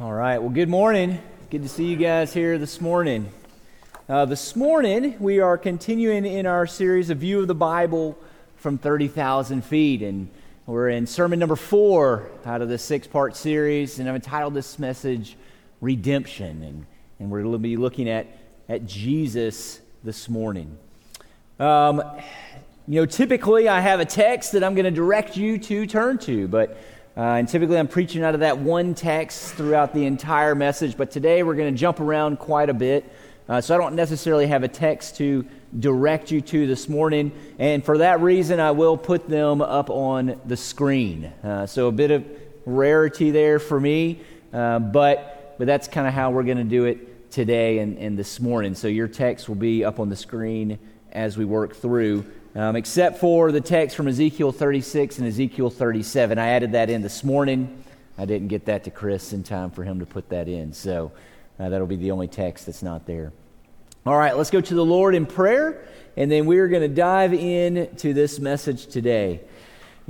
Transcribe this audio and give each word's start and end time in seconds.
All 0.00 0.12
right. 0.12 0.38
Well, 0.38 0.50
good 0.50 0.68
morning. 0.68 1.20
Good 1.50 1.62
to 1.62 1.68
see 1.68 1.84
you 1.84 1.94
guys 1.94 2.32
here 2.32 2.58
this 2.58 2.80
morning. 2.80 3.30
Uh, 4.08 4.24
this 4.24 4.56
morning, 4.56 5.14
we 5.20 5.38
are 5.38 5.56
continuing 5.56 6.26
in 6.26 6.46
our 6.46 6.66
series 6.66 7.10
A 7.10 7.14
View 7.14 7.38
of 7.38 7.46
the 7.46 7.54
Bible 7.54 8.18
from 8.56 8.76
30,000 8.76 9.64
feet. 9.64 10.02
And 10.02 10.30
we're 10.66 10.88
in 10.88 11.06
sermon 11.06 11.38
number 11.38 11.54
four 11.54 12.28
out 12.44 12.60
of 12.60 12.68
the 12.68 12.76
six 12.76 13.06
part 13.06 13.36
series. 13.36 14.00
And 14.00 14.08
I've 14.08 14.16
entitled 14.16 14.54
this 14.54 14.80
message 14.80 15.36
Redemption. 15.80 16.64
And, 16.64 16.86
and 17.20 17.30
we're 17.30 17.42
going 17.42 17.52
to 17.52 17.58
be 17.58 17.76
looking 17.76 18.08
at, 18.08 18.26
at 18.68 18.86
Jesus 18.86 19.80
this 20.02 20.28
morning. 20.28 20.76
Um, 21.60 22.02
you 22.88 23.00
know, 23.00 23.06
typically 23.06 23.68
I 23.68 23.78
have 23.78 24.00
a 24.00 24.04
text 24.04 24.52
that 24.52 24.64
I'm 24.64 24.74
going 24.74 24.86
to 24.86 24.90
direct 24.90 25.36
you 25.36 25.56
to 25.56 25.86
turn 25.86 26.18
to, 26.18 26.48
but 26.48 26.78
uh, 27.16 27.20
and 27.20 27.48
typically 27.48 27.78
I'm 27.78 27.88
preaching 27.88 28.24
out 28.24 28.34
of 28.34 28.40
that 28.40 28.58
one 28.58 28.94
text 28.94 29.54
throughout 29.54 29.94
the 29.94 30.04
entire 30.04 30.54
message, 30.54 30.96
but 30.96 31.10
today 31.10 31.42
we're 31.42 31.54
going 31.54 31.72
to 31.72 31.78
jump 31.78 32.00
around 32.00 32.38
quite 32.38 32.68
a 32.68 32.74
bit. 32.74 33.04
Uh, 33.48 33.60
so 33.60 33.74
I 33.74 33.78
don't 33.78 33.94
necessarily 33.94 34.46
have 34.46 34.62
a 34.62 34.68
text 34.68 35.16
to 35.16 35.44
direct 35.78 36.30
you 36.30 36.40
to 36.40 36.66
this 36.66 36.88
morning, 36.88 37.30
and 37.58 37.84
for 37.84 37.98
that 37.98 38.20
reason, 38.20 38.58
I 38.58 38.70
will 38.70 38.96
put 38.96 39.28
them 39.28 39.60
up 39.60 39.90
on 39.90 40.40
the 40.46 40.56
screen. 40.56 41.26
Uh, 41.42 41.66
so 41.66 41.88
a 41.88 41.92
bit 41.92 42.10
of 42.10 42.24
rarity 42.64 43.30
there 43.30 43.58
for 43.58 43.78
me, 43.78 44.20
uh, 44.52 44.78
but 44.78 45.56
but 45.58 45.66
that's 45.66 45.88
kind 45.88 46.06
of 46.06 46.14
how 46.14 46.30
we're 46.30 46.42
going 46.42 46.58
to 46.58 46.64
do 46.64 46.84
it 46.84 47.30
today 47.30 47.78
and, 47.78 47.98
and 47.98 48.18
this 48.18 48.40
morning. 48.40 48.74
So 48.74 48.88
your 48.88 49.08
text 49.08 49.48
will 49.48 49.56
be 49.56 49.84
up 49.84 50.00
on 50.00 50.08
the 50.08 50.16
screen 50.16 50.78
as 51.12 51.36
we 51.36 51.44
work 51.44 51.76
through 51.76 52.24
um, 52.54 52.76
except 52.76 53.18
for 53.18 53.50
the 53.50 53.60
text 53.60 53.96
from 53.96 54.06
Ezekiel 54.06 54.52
36 54.52 55.18
and 55.18 55.26
Ezekiel 55.26 55.70
37. 55.70 56.38
I 56.38 56.48
added 56.48 56.72
that 56.72 56.88
in 56.88 57.02
this 57.02 57.24
morning. 57.24 57.82
I 58.16 58.26
didn't 58.26 58.48
get 58.48 58.66
that 58.66 58.84
to 58.84 58.90
Chris 58.90 59.32
in 59.32 59.42
time 59.42 59.70
for 59.70 59.82
him 59.82 59.98
to 59.98 60.06
put 60.06 60.28
that 60.28 60.48
in, 60.48 60.72
so 60.72 61.10
uh, 61.58 61.68
that'll 61.68 61.86
be 61.86 61.96
the 61.96 62.12
only 62.12 62.28
text 62.28 62.66
that's 62.66 62.82
not 62.82 63.06
there. 63.06 63.32
All 64.06 64.16
right, 64.16 64.36
let's 64.36 64.50
go 64.50 64.60
to 64.60 64.74
the 64.74 64.84
Lord 64.84 65.14
in 65.14 65.26
prayer, 65.26 65.84
and 66.16 66.30
then 66.30 66.46
we're 66.46 66.68
going 66.68 66.82
to 66.82 66.94
dive 66.94 67.34
in 67.34 67.88
to 67.96 68.14
this 68.14 68.38
message 68.38 68.86
today. 68.86 69.40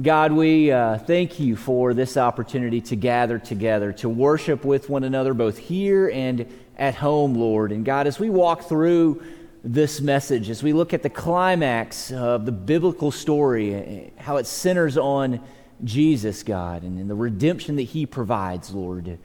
God, 0.03 0.33
we 0.33 0.73
uh, 0.73 0.99
thank 0.99 1.39
you 1.39 1.55
for 1.55 1.95
this 1.95 2.17
opportunity 2.17 2.81
to 2.83 2.97
gather 2.97 3.39
together, 3.39 3.93
to 3.93 4.09
worship 4.09 4.65
with 4.65 4.91
one 4.91 5.05
another, 5.05 5.33
both 5.33 5.57
here 5.57 6.11
and 6.13 6.53
at 6.77 6.97
home, 6.97 7.37
Lord. 7.37 7.71
And 7.71 7.85
God, 7.85 8.09
as 8.09 8.19
we 8.19 8.29
walk 8.29 8.65
through 8.65 9.23
this 9.65 10.03
message 10.03 10.51
as 10.51 10.63
we 10.63 10.75
look 10.75 10.93
at 10.93 11.03
the 11.03 11.09
climax 11.09 12.13
of 12.13 12.45
the 12.45 12.53
biblical 12.53 13.11
story, 13.11 13.75
eh, 13.75 14.11
how 14.19 14.37
it 14.37 14.47
centers 14.47 14.99
on 14.99 15.41
Jesus, 15.83 16.43
God, 16.43 16.83
and 16.83 17.09
the 17.09 17.15
redemption 17.15 17.77
that 17.77 17.83
He 17.83 18.05
provides, 18.05 18.73
Lord. 18.73 19.19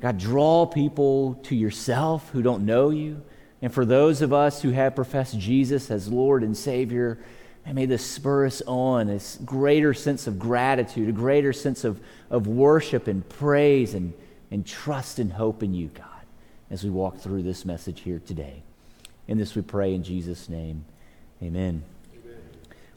God, 0.00 0.16
draw 0.16 0.64
people 0.64 1.34
to 1.44 1.54
yourself 1.54 2.30
who 2.30 2.42
don't 2.42 2.64
know 2.64 2.88
you. 2.88 3.22
And 3.60 3.72
for 3.72 3.84
those 3.84 4.22
of 4.22 4.32
us 4.32 4.62
who 4.62 4.70
have 4.70 4.94
professed 4.94 5.38
Jesus 5.38 5.90
as 5.90 6.08
Lord 6.08 6.42
and 6.42 6.56
Savior, 6.56 7.18
and 7.66 7.74
may 7.74 7.84
this 7.84 8.04
spur 8.04 8.46
us 8.46 8.62
on, 8.66 9.08
this 9.08 9.38
greater 9.44 9.92
sense 9.92 10.26
of 10.26 10.38
gratitude, 10.38 11.10
a 11.10 11.12
greater 11.12 11.52
sense 11.52 11.84
of, 11.84 12.00
of 12.30 12.46
worship 12.46 13.06
and 13.06 13.28
praise 13.28 13.92
and, 13.92 14.14
and 14.50 14.66
trust 14.66 15.18
and 15.18 15.34
hope 15.34 15.62
in 15.62 15.74
you, 15.74 15.88
God, 15.88 16.06
as 16.70 16.82
we 16.82 16.88
walk 16.88 17.18
through 17.18 17.42
this 17.42 17.66
message 17.66 18.00
here 18.00 18.22
today. 18.24 18.62
In 19.30 19.38
this 19.38 19.54
we 19.54 19.62
pray 19.62 19.94
in 19.94 20.02
Jesus' 20.02 20.48
name. 20.48 20.84
Amen. 21.40 21.84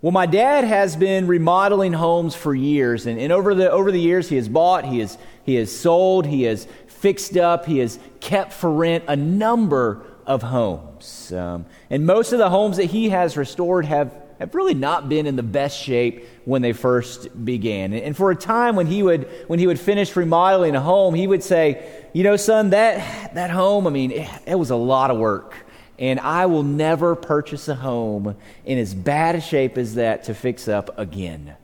Well, 0.02 0.12
my 0.12 0.26
dad 0.26 0.64
has 0.64 0.96
been 0.96 1.28
remodeling 1.28 1.94
homes 1.94 2.34
for 2.34 2.56
years, 2.56 3.06
and, 3.06 3.20
and 3.20 3.32
over, 3.32 3.54
the, 3.54 3.70
over 3.70 3.92
the 3.92 4.02
years, 4.02 4.30
he 4.30 4.38
has 4.38 4.50
bought, 4.50 4.84
he 4.84 4.98
has, 4.98 5.20
he 5.44 5.56
has 5.56 5.72
sold, 5.72 6.26
he 6.26 6.42
has 6.44 6.68
fixed 6.88 7.38
up, 7.38 7.68
he 7.68 7.78
has 7.78 8.00
kept 8.20 8.52
for 8.52 8.72
rent 8.72 9.04
a 9.08 9.16
number 9.16 10.02
of 10.26 10.42
homes. 10.42 11.32
Um, 11.32 11.66
and 11.92 12.04
most 12.04 12.34
of 12.34 12.40
the 12.40 12.50
homes 12.50 12.78
that 12.78 12.86
he 12.86 13.10
has 13.10 13.38
restored 13.38 13.86
have, 13.86 14.12
have 14.40 14.56
really 14.56 14.74
not 14.74 15.08
been 15.08 15.28
in 15.28 15.36
the 15.36 15.44
best 15.44 15.80
shape 15.80 16.28
when 16.46 16.64
they 16.64 16.74
first 16.74 17.46
began. 17.46 17.94
And 17.94 18.18
for 18.18 18.32
a 18.32 18.36
time 18.36 18.76
when 18.76 18.88
he 18.88 19.04
would, 19.04 19.30
when 19.46 19.60
he 19.60 19.68
would 19.68 19.80
finish 19.80 20.16
remodeling 20.16 20.76
a 20.76 20.82
home, 20.82 21.14
he 21.14 21.28
would 21.28 21.44
say, 21.44 22.08
You 22.12 22.24
know, 22.24 22.38
son, 22.38 22.72
that, 22.72 23.36
that 23.36 23.52
home, 23.52 23.86
I 23.86 23.92
mean, 23.92 24.12
it, 24.12 24.30
it 24.48 24.56
was 24.56 24.72
a 24.72 24.76
lot 24.76 25.12
of 25.12 25.18
work 25.18 25.63
and 26.04 26.20
I 26.20 26.48
will 26.48 26.64
never 26.64 27.16
purchase 27.16 27.70
a 27.70 27.76
home 27.76 28.36
in 28.66 28.78
as 28.78 28.94
bad 28.94 29.36
a 29.36 29.42
shape 29.42 29.78
as 29.78 29.96
that 29.96 30.26
to 30.26 30.34
fix 30.34 30.68
up 30.68 31.00
again. 31.00 31.56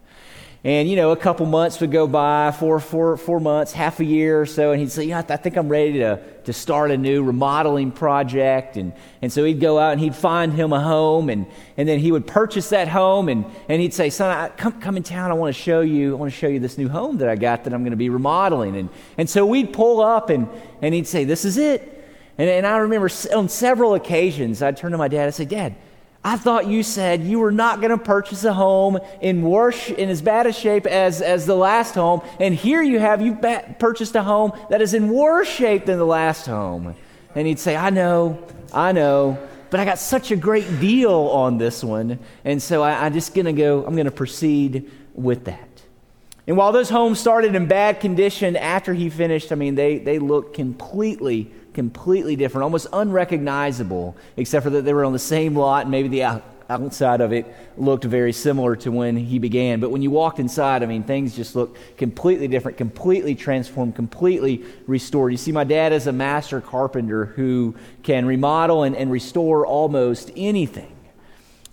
And, 0.64 0.90
you 0.90 0.96
know, 0.96 1.12
a 1.12 1.18
couple 1.18 1.46
months 1.46 1.82
would 1.82 1.92
go 1.92 2.08
by, 2.08 2.52
four, 2.52 2.80
four, 2.80 3.18
four 3.18 3.42
months, 3.42 3.74
half 3.74 4.00
a 4.00 4.06
year 4.06 4.40
or 4.40 4.46
so, 4.46 4.72
and 4.72 4.80
he'd 4.80 4.92
say, 4.92 5.04
Yeah, 5.04 5.24
I 5.28 5.36
think 5.36 5.58
I'm 5.58 5.68
ready 5.68 6.00
to, 6.00 6.22
to 6.46 6.54
start 6.54 6.90
a 6.92 6.98
new 6.98 7.22
remodeling 7.22 7.92
project. 7.92 8.78
And, 8.78 8.94
and 9.22 9.32
so 9.32 9.44
he'd 9.44 9.60
go 9.60 9.78
out 9.78 9.92
and 9.92 10.00
he'd 10.00 10.16
find 10.16 10.54
him 10.54 10.72
a 10.72 10.80
home, 10.80 11.30
and, 11.30 11.46
and 11.76 11.88
then 11.88 12.00
he 12.00 12.10
would 12.10 12.26
purchase 12.26 12.70
that 12.70 12.88
home, 12.88 13.28
and, 13.28 13.46
and 13.68 13.82
he'd 13.82 13.94
say, 13.94 14.10
Son, 14.10 14.32
I, 14.32 14.48
come, 14.48 14.80
come 14.80 14.96
in 14.96 15.04
town. 15.04 15.32
I 15.32 15.34
want 15.34 15.54
to 15.54 15.62
show 15.62 15.82
you, 15.82 16.14
I 16.14 16.16
want 16.16 16.32
to 16.32 16.38
show 16.38 16.48
you 16.48 16.62
this 16.62 16.78
new 16.78 16.88
home 16.88 17.18
that 17.18 17.28
I 17.28 17.36
got 17.36 17.66
that 17.66 17.74
I'm 17.74 17.84
going 17.84 17.92
to 17.92 17.98
be 17.98 18.10
remodeling. 18.10 18.78
And, 18.78 18.90
and 19.18 19.30
so 19.30 19.46
we'd 19.46 19.74
pull 19.74 20.00
up, 20.00 20.30
and, 20.30 20.48
and 20.82 20.94
he'd 20.94 21.08
say, 21.08 21.26
This 21.26 21.44
is 21.44 21.58
it. 21.58 21.98
And, 22.40 22.50
and 22.50 22.66
I 22.66 22.78
remember 22.78 23.10
on 23.36 23.50
several 23.50 23.94
occasions, 23.96 24.64
I'd 24.64 24.78
turn 24.78 24.94
to 24.94 24.98
my 24.98 25.10
dad 25.10 25.26
and 25.26 25.36
say, 25.36 25.44
Dad, 25.44 25.76
I 26.24 26.38
thought 26.38 26.68
you 26.68 26.84
said 26.84 27.22
you 27.22 27.40
were 27.40 27.52
not 27.52 27.82
going 27.82 27.92
to 27.92 27.98
purchase 27.98 28.46
a 28.46 28.54
home 28.54 28.98
in 29.22 29.42
worse, 29.42 29.90
in 29.90 30.10
as 30.10 30.22
bad 30.22 30.48
a 30.48 30.54
shape 30.54 30.86
as, 30.86 31.22
as 31.22 31.46
the 31.46 31.56
last 31.56 31.96
home. 31.96 32.22
And 32.40 32.56
here 32.56 32.82
you 32.82 33.00
have, 33.00 33.22
you 33.22 33.36
purchased 33.78 34.16
a 34.16 34.24
home 34.24 34.54
that 34.70 34.82
is 34.82 34.94
in 34.94 35.10
worse 35.10 35.50
shape 35.50 35.86
than 35.86 35.98
the 35.98 36.06
last 36.06 36.46
home. 36.46 36.96
And 37.36 37.46
he'd 37.46 37.60
say, 37.60 37.76
I 37.76 37.90
know, 37.90 38.42
I 38.74 38.94
know, 38.94 39.38
but 39.70 39.82
I 39.82 39.86
got 39.86 40.00
such 40.00 40.32
a 40.32 40.38
great 40.38 40.80
deal 40.80 41.12
on 41.12 41.58
this 41.58 41.84
one. 41.84 42.20
And 42.46 42.62
so 42.62 42.82
I, 42.82 43.06
I'm 43.06 43.14
just 43.14 43.34
going 43.34 43.46
to 43.46 43.54
go, 43.54 43.86
I'm 43.86 43.96
going 43.96 44.06
to 44.06 44.12
proceed 44.12 44.90
with 45.14 45.46
that. 45.46 45.68
And 46.48 46.58
while 46.58 46.72
those 46.72 46.90
homes 46.90 47.20
started 47.20 47.54
in 47.54 47.68
bad 47.68 48.00
condition 48.00 48.56
after 48.56 48.94
he 48.94 49.10
finished, 49.10 49.52
I 49.52 49.56
mean, 49.56 49.76
they, 49.76 50.00
they 50.00 50.20
looked 50.20 50.56
completely 50.56 51.52
completely 51.80 52.36
different, 52.36 52.64
almost 52.64 52.88
unrecognizable, 52.92 54.14
except 54.36 54.66
for 54.66 54.70
that 54.70 54.82
they 54.82 54.94
were 54.94 55.06
on 55.06 55.14
the 55.14 55.18
same 55.18 55.56
lot 55.56 55.84
and 55.84 55.92
maybe 55.92 56.10
the 56.10 56.42
outside 56.70 57.22
of 57.22 57.32
it 57.32 57.46
looked 57.78 58.04
very 58.04 58.34
similar 58.34 58.76
to 58.76 58.92
when 58.92 59.16
he 59.16 59.40
began. 59.40 59.80
But 59.80 59.90
when 59.90 60.02
you 60.02 60.12
walked 60.12 60.40
inside, 60.40 60.84
I 60.84 60.88
mean, 60.88 61.04
things 61.04 61.34
just 61.34 61.56
looked 61.56 61.78
completely 61.96 62.50
different, 62.50 62.78
completely 62.78 63.34
transformed, 63.34 63.96
completely 63.96 64.66
restored. 64.88 65.32
You 65.32 65.38
see, 65.38 65.54
my 65.54 65.64
dad 65.64 65.94
is 65.94 66.06
a 66.06 66.12
master 66.12 66.60
carpenter 66.60 67.28
who 67.28 67.76
can 68.04 68.26
remodel 68.26 68.84
and, 68.84 68.94
and 68.94 69.10
restore 69.10 69.66
almost 69.66 70.32
anything. 70.36 70.94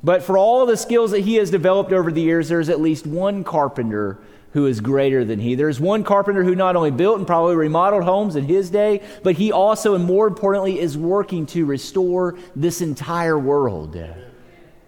But 0.05 0.23
for 0.23 0.39
all 0.39 0.67
the 0.67 0.77
skills 0.77 1.11
that 1.11 1.23
he 1.23 1.35
has 1.35 1.51
developed 1.51 1.93
over 1.93 2.13
the 2.13 2.23
years, 2.23 2.49
there's 2.49 2.69
at 2.69 2.81
least 2.81 3.09
one 3.09 3.43
carpenter 3.43 4.19
who 4.57 4.65
is 4.65 4.81
greater 4.81 5.23
than 5.23 5.39
he. 5.39 5.55
There's 5.55 5.79
one 5.79 6.03
carpenter 6.03 6.43
who 6.43 6.55
not 6.55 6.77
only 6.77 6.91
built 6.91 7.19
and 7.19 7.27
probably 7.27 7.57
remodeled 7.57 8.05
homes 8.05 8.37
in 8.37 8.47
his 8.47 8.71
day, 8.71 9.03
but 9.23 9.35
he 9.35 9.53
also, 9.53 9.95
and 9.95 10.03
more 10.03 10.27
importantly, 10.27 10.81
is 10.81 10.97
working 10.97 11.45
to 11.49 11.67
restore 11.67 12.39
this 12.57 12.81
entire 12.81 13.39
world. 13.39 13.97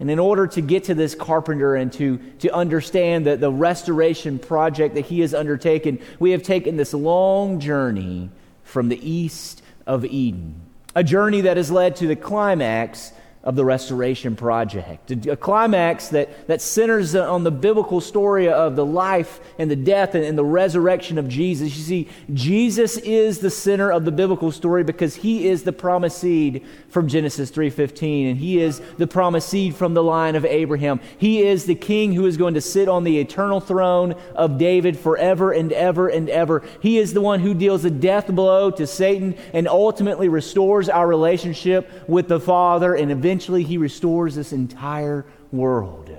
And 0.00 0.10
in 0.10 0.18
order 0.18 0.46
to 0.46 0.62
get 0.62 0.84
to 0.84 0.94
this 0.94 1.14
carpenter 1.14 1.74
and 1.74 1.92
to, 1.92 2.16
to 2.38 2.48
understand 2.54 3.26
the, 3.26 3.36
the 3.36 3.52
restoration 3.52 4.38
project 4.38 4.94
that 4.94 5.04
he 5.04 5.20
has 5.20 5.34
undertaken, 5.34 6.00
we 6.18 6.30
have 6.30 6.42
taken 6.42 6.78
this 6.78 6.94
long 6.94 7.60
journey 7.60 8.30
from 8.62 8.88
the 8.88 9.06
east 9.06 9.60
of 9.86 10.02
Eden. 10.06 10.62
A 10.94 11.04
journey 11.04 11.42
that 11.42 11.58
has 11.58 11.70
led 11.70 11.94
to 11.96 12.06
the 12.06 12.16
climax 12.16 13.12
of 13.44 13.54
the 13.54 13.64
restoration 13.64 14.34
project. 14.34 15.10
A 15.26 15.36
climax 15.36 16.08
that, 16.08 16.48
that 16.48 16.60
centers 16.60 17.14
on 17.14 17.44
the 17.44 17.50
biblical 17.50 18.00
story 18.00 18.48
of 18.48 18.74
the 18.74 18.84
life 18.84 19.40
and 19.58 19.70
the 19.70 19.76
death 19.76 20.14
and, 20.14 20.24
and, 20.24 20.36
the 20.36 20.44
resurrection 20.44 21.18
of 21.18 21.28
Jesus. 21.28 21.76
You 21.76 21.82
see, 21.82 22.08
Jesus 22.34 22.96
is 22.98 23.38
the 23.38 23.50
center 23.50 23.92
of 23.92 24.04
the 24.04 24.10
biblical 24.10 24.50
story 24.50 24.82
because 24.82 25.14
he 25.14 25.48
is 25.48 25.62
the 25.62 25.72
promised 25.72 26.18
seed 26.18 26.64
from 26.88 27.06
Genesis 27.06 27.50
3:15 27.50 28.30
and 28.30 28.38
he 28.38 28.60
is 28.60 28.80
the 28.98 29.06
promised 29.06 29.48
seed 29.48 29.74
from 29.74 29.94
the 29.94 30.02
line 30.02 30.34
of 30.34 30.44
Abraham. 30.44 31.00
He 31.16 31.42
is 31.42 31.64
the 31.64 31.74
king 31.74 32.12
who 32.12 32.26
is 32.26 32.36
going 32.36 32.54
to 32.54 32.60
sit 32.60 32.88
on 32.88 33.04
the 33.04 33.18
eternal 33.18 33.60
throne 33.60 34.14
of 34.34 34.58
David 34.58 34.98
forever 34.98 35.52
and 35.52 35.72
ever 35.72 36.08
and 36.08 36.28
ever. 36.28 36.62
He 36.82 36.98
is 36.98 37.14
the 37.14 37.20
one 37.20 37.40
who 37.40 37.54
deals 37.54 37.84
a 37.84 37.90
death 37.90 38.26
blow 38.26 38.70
to 38.72 38.86
Satan 38.86 39.36
and 39.52 39.68
ultimately 39.68 40.28
restores 40.28 40.88
our 40.88 41.06
relationship 41.06 41.88
with 42.08 42.28
the 42.28 42.40
Father 42.40 42.94
and 42.94 43.10
eventually 43.28 43.62
he 43.62 43.76
restores 43.76 44.36
this 44.36 44.54
entire 44.54 45.26
world. 45.52 46.10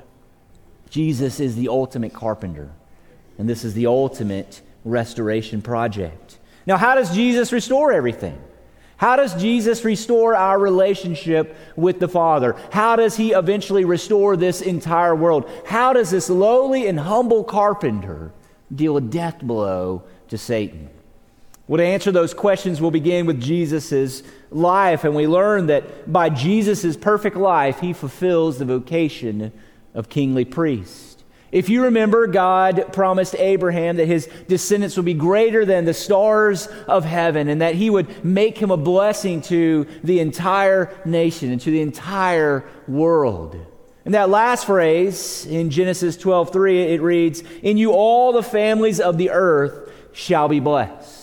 Jesus 0.92 1.40
is 1.40 1.56
the 1.56 1.68
ultimate 1.68 2.14
carpenter, 2.14 2.70
and 3.40 3.50
this 3.50 3.64
is 3.64 3.74
the 3.74 3.88
ultimate 3.88 4.62
restoration 4.86 5.60
project. 5.60 6.38
Now, 6.68 6.78
how 6.78 6.94
does 6.94 7.12
Jesus 7.16 7.52
restore 7.52 7.92
everything? 7.92 8.40
How 8.98 9.16
does 9.16 9.34
Jesus 9.42 9.84
restore 9.84 10.36
our 10.36 10.60
relationship 10.60 11.56
with 11.76 12.00
the 12.00 12.08
Father? 12.08 12.56
How 12.70 12.96
does 12.96 13.18
he 13.18 13.32
eventually 13.32 13.86
restore 13.86 14.38
this 14.38 14.62
entire 14.62 15.16
world? 15.16 15.50
How 15.66 15.94
does 15.94 16.12
this 16.12 16.30
lowly 16.30 16.86
and 16.86 17.00
humble 17.00 17.44
carpenter 17.44 18.32
deal 18.76 18.98
a 18.98 19.02
death 19.02 19.42
blow 19.42 20.04
to 20.28 20.38
Satan? 20.38 20.92
Well, 21.70 21.78
to 21.78 21.86
answer 21.86 22.12
those 22.12 22.34
questions, 22.34 22.82
we'll 22.82 22.90
begin 22.90 23.28
with 23.28 23.40
Jesus' 23.40 24.24
life, 24.50 25.04
and 25.04 25.14
we 25.14 25.28
learn 25.28 25.68
that 25.68 26.12
by 26.12 26.30
Jesus' 26.30 26.98
perfect 26.98 27.38
life, 27.38 27.80
he 27.80 27.94
fulfills 27.94 28.58
the 28.58 28.66
vocation 28.66 29.52
of 29.94 30.10
kingly 30.10 30.46
priest. 30.46 31.24
If 31.52 31.70
you 31.70 31.84
remember, 31.84 32.26
God 32.26 32.92
promised 32.92 33.36
Abraham 33.36 33.98
that 33.98 34.08
his 34.08 34.28
descendants 34.48 34.96
would 34.96 35.06
be 35.06 35.14
greater 35.14 35.64
than 35.64 35.86
the 35.86 35.94
stars 35.94 36.68
of 36.88 37.06
heaven 37.06 37.48
and 37.48 37.62
that 37.62 37.76
he 37.76 37.92
would 37.92 38.26
make 38.26 38.58
him 38.58 38.72
a 38.72 38.78
blessing 38.78 39.40
to 39.42 39.86
the 40.04 40.22
entire 40.22 40.90
nation 41.06 41.52
and 41.52 41.62
to 41.62 41.70
the 41.70 41.82
entire 41.82 42.66
world. 42.88 43.56
And 44.06 44.16
that 44.16 44.32
last 44.32 44.66
phrase 44.66 45.46
in 45.46 45.70
Genesis 45.70 46.18
12:3 46.18 46.94
it 46.96 47.02
reads, 47.04 47.44
"In 47.62 47.78
you 47.78 47.92
all 47.92 48.32
the 48.32 48.42
families 48.42 49.00
of 49.00 49.20
the 49.20 49.30
earth 49.30 49.92
shall 50.14 50.48
be 50.48 50.60
blessed." 50.60 51.19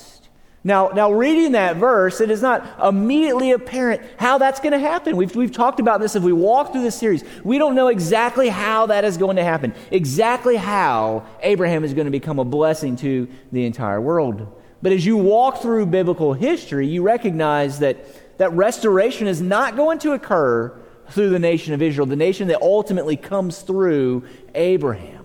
Now, 0.67 0.89
now, 0.89 1.13
reading 1.13 1.53
that 1.53 1.77
verse, 1.77 2.21
it 2.21 2.29
is 2.29 2.43
not 2.43 2.81
immediately 2.83 3.53
apparent 3.53 4.03
how 4.17 4.39
that's 4.39 4.59
going 4.59 4.73
to 4.73 4.81
happen. 4.81 5.17
We've, 5.17 5.33
we've 5.37 5.53
talked 5.53 5.79
about 5.79 6.01
this 6.01 6.17
as 6.17 6.23
we 6.23 6.33
walk 6.33 6.73
through 6.73 6.83
this 6.83 6.99
series. 6.99 7.23
We 7.45 7.59
don't 7.59 7.77
know 7.77 7.87
exactly 7.87 8.49
how 8.49 8.87
that 8.87 9.05
is 9.05 9.17
going 9.17 9.37
to 9.37 9.45
happen, 9.45 9.75
exactly 9.93 10.57
how 10.57 11.25
Abraham 11.41 11.85
is 11.85 11.95
going 11.95 12.07
to 12.07 12.11
become 12.11 12.41
a 12.41 12.45
blessing 12.45 12.97
to 12.97 13.29
the 13.53 13.65
entire 13.65 14.01
world. 14.01 14.61
But 14.83 14.91
as 14.91 15.07
you 15.07 15.17
walk 15.17 15.63
through 15.63 15.87
biblical 15.87 16.33
history, 16.33 16.89
you 16.89 17.05
recognize 17.05 17.79
that, 17.79 18.39
that 18.39 18.53
restoration 18.53 19.29
is 19.29 19.41
not 19.41 19.77
going 19.77 20.01
to 20.01 20.15
occur 20.15 20.77
through 21.11 21.31
the 21.31 21.39
nation 21.39 21.75
of 21.75 21.81
Israel, 21.81 22.09
the 22.09 22.17
nation 22.17 22.49
that 22.49 22.61
ultimately 22.61 23.17
comes 23.17 23.61
through 23.63 24.25
Abraham. 24.53 25.16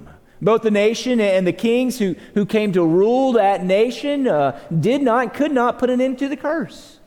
Both 0.41 0.63
the 0.63 0.71
nation 0.71 1.21
and 1.21 1.45
the 1.45 1.53
kings 1.53 1.99
who, 1.99 2.15
who 2.33 2.45
came 2.45 2.73
to 2.73 2.83
rule 2.83 3.33
that 3.33 3.63
nation 3.63 4.27
uh, 4.27 4.59
did 4.79 5.01
not, 5.01 5.33
could 5.35 5.51
not 5.51 5.77
put 5.77 5.89
an 5.89 6.01
end 6.01 6.17
to 6.19 6.27
the 6.27 6.37
curse. 6.37 6.99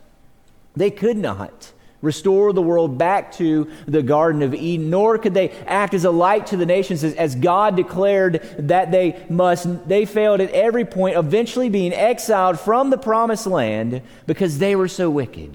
They 0.76 0.90
could 0.90 1.16
not 1.16 1.72
restore 2.00 2.52
the 2.52 2.62
world 2.62 2.98
back 2.98 3.32
to 3.32 3.68
the 3.86 4.02
Garden 4.02 4.42
of 4.42 4.54
Eden, 4.54 4.90
nor 4.90 5.16
could 5.18 5.34
they 5.34 5.50
act 5.66 5.94
as 5.94 6.04
a 6.04 6.10
light 6.10 6.46
to 6.48 6.56
the 6.56 6.66
nations 6.66 7.02
as, 7.02 7.14
as, 7.14 7.34
God 7.34 7.76
declared 7.76 8.42
that 8.58 8.92
they 8.92 9.24
must. 9.30 9.88
They 9.88 10.04
failed 10.04 10.40
at 10.40 10.50
every 10.50 10.84
point, 10.84 11.16
eventually 11.16 11.70
being 11.70 11.94
exiled 11.94 12.60
from 12.60 12.90
the 12.90 12.98
promised 12.98 13.46
land 13.46 14.02
because 14.26 14.58
they 14.58 14.76
were 14.76 14.88
so 14.88 15.08
wicked. 15.08 15.54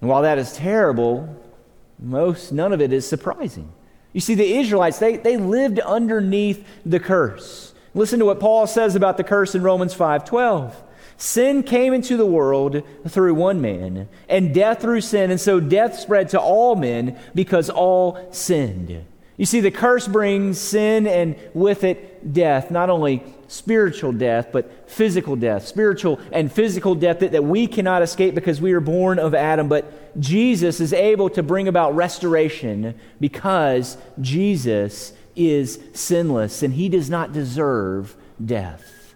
And 0.00 0.10
while 0.10 0.22
that 0.22 0.38
is 0.38 0.52
terrible, 0.52 1.40
most 2.00 2.50
none 2.50 2.72
of 2.72 2.80
it 2.80 2.92
is 2.92 3.08
surprising. 3.08 3.72
You 4.12 4.20
see, 4.20 4.34
the 4.34 4.56
Israelites, 4.58 4.98
they, 4.98 5.16
they 5.16 5.36
lived 5.36 5.78
underneath 5.80 6.66
the 6.84 7.00
curse. 7.00 7.74
Listen 7.94 8.18
to 8.18 8.26
what 8.26 8.40
Paul 8.40 8.66
says 8.66 8.94
about 8.94 9.16
the 9.16 9.24
curse 9.24 9.54
in 9.54 9.62
Romans 9.62 9.94
5:12. 9.94 10.74
Sin 11.16 11.62
came 11.62 11.92
into 11.92 12.16
the 12.16 12.26
world 12.26 12.82
through 13.06 13.34
one 13.34 13.60
man, 13.60 14.08
and 14.28 14.52
death 14.52 14.80
through 14.80 15.02
sin, 15.02 15.30
and 15.30 15.40
so 15.40 15.60
death 15.60 15.98
spread 15.98 16.28
to 16.30 16.40
all 16.40 16.74
men 16.74 17.18
because 17.34 17.70
all 17.70 18.18
sinned. 18.32 19.04
You 19.36 19.46
see, 19.46 19.60
the 19.60 19.70
curse 19.70 20.08
brings 20.08 20.58
sin 20.58 21.06
and 21.06 21.36
with 21.54 21.84
it 21.84 22.32
death, 22.32 22.70
not 22.70 22.90
only 22.90 23.22
spiritual 23.52 24.12
death, 24.12 24.48
but 24.50 24.88
physical 24.88 25.36
death, 25.36 25.66
spiritual 25.66 26.18
and 26.32 26.50
physical 26.50 26.94
death 26.94 27.18
that, 27.20 27.32
that 27.32 27.44
we 27.44 27.66
cannot 27.66 28.02
escape 28.02 28.34
because 28.34 28.60
we 28.60 28.72
are 28.72 28.80
born 28.80 29.18
of 29.18 29.34
Adam. 29.34 29.68
But 29.68 30.18
Jesus 30.18 30.80
is 30.80 30.92
able 30.92 31.28
to 31.30 31.42
bring 31.42 31.68
about 31.68 31.94
restoration 31.94 32.98
because 33.20 33.98
Jesus 34.20 35.12
is 35.36 35.78
sinless 35.92 36.62
and 36.62 36.74
he 36.74 36.88
does 36.88 37.10
not 37.10 37.32
deserve 37.32 38.16
death. 38.44 39.14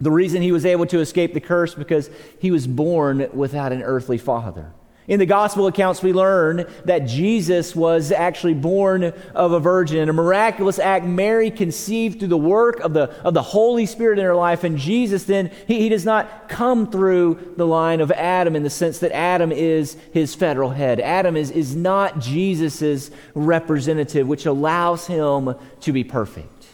The 0.00 0.10
reason 0.10 0.42
he 0.42 0.50
was 0.50 0.66
able 0.66 0.86
to 0.86 1.00
escape 1.00 1.34
the 1.34 1.40
curse 1.40 1.74
because 1.74 2.10
he 2.40 2.50
was 2.50 2.66
born 2.66 3.28
without 3.32 3.72
an 3.72 3.82
earthly 3.82 4.18
father. 4.18 4.72
In 5.08 5.18
the 5.18 5.26
gospel 5.26 5.66
accounts, 5.66 6.00
we 6.00 6.12
learn 6.12 6.64
that 6.84 7.00
Jesus 7.00 7.74
was 7.74 8.12
actually 8.12 8.54
born 8.54 9.12
of 9.34 9.50
a 9.50 9.58
virgin. 9.58 9.98
In 9.98 10.08
a 10.08 10.12
miraculous 10.12 10.78
act, 10.78 11.04
Mary 11.04 11.50
conceived 11.50 12.20
through 12.20 12.28
the 12.28 12.36
work 12.36 12.78
of 12.80 12.92
the, 12.92 13.10
of 13.22 13.34
the 13.34 13.42
Holy 13.42 13.84
Spirit 13.84 14.20
in 14.20 14.24
her 14.24 14.34
life. 14.36 14.62
And 14.62 14.78
Jesus 14.78 15.24
then, 15.24 15.50
he, 15.66 15.80
he 15.80 15.88
does 15.88 16.04
not 16.04 16.48
come 16.48 16.88
through 16.88 17.54
the 17.56 17.66
line 17.66 18.00
of 18.00 18.12
Adam 18.12 18.54
in 18.54 18.62
the 18.62 18.70
sense 18.70 19.00
that 19.00 19.10
Adam 19.12 19.50
is 19.50 19.96
his 20.12 20.36
federal 20.36 20.70
head. 20.70 21.00
Adam 21.00 21.36
is, 21.36 21.50
is 21.50 21.74
not 21.74 22.20
Jesus' 22.20 23.10
representative, 23.34 24.28
which 24.28 24.46
allows 24.46 25.08
him 25.08 25.54
to 25.80 25.92
be 25.92 26.04
perfect. 26.04 26.68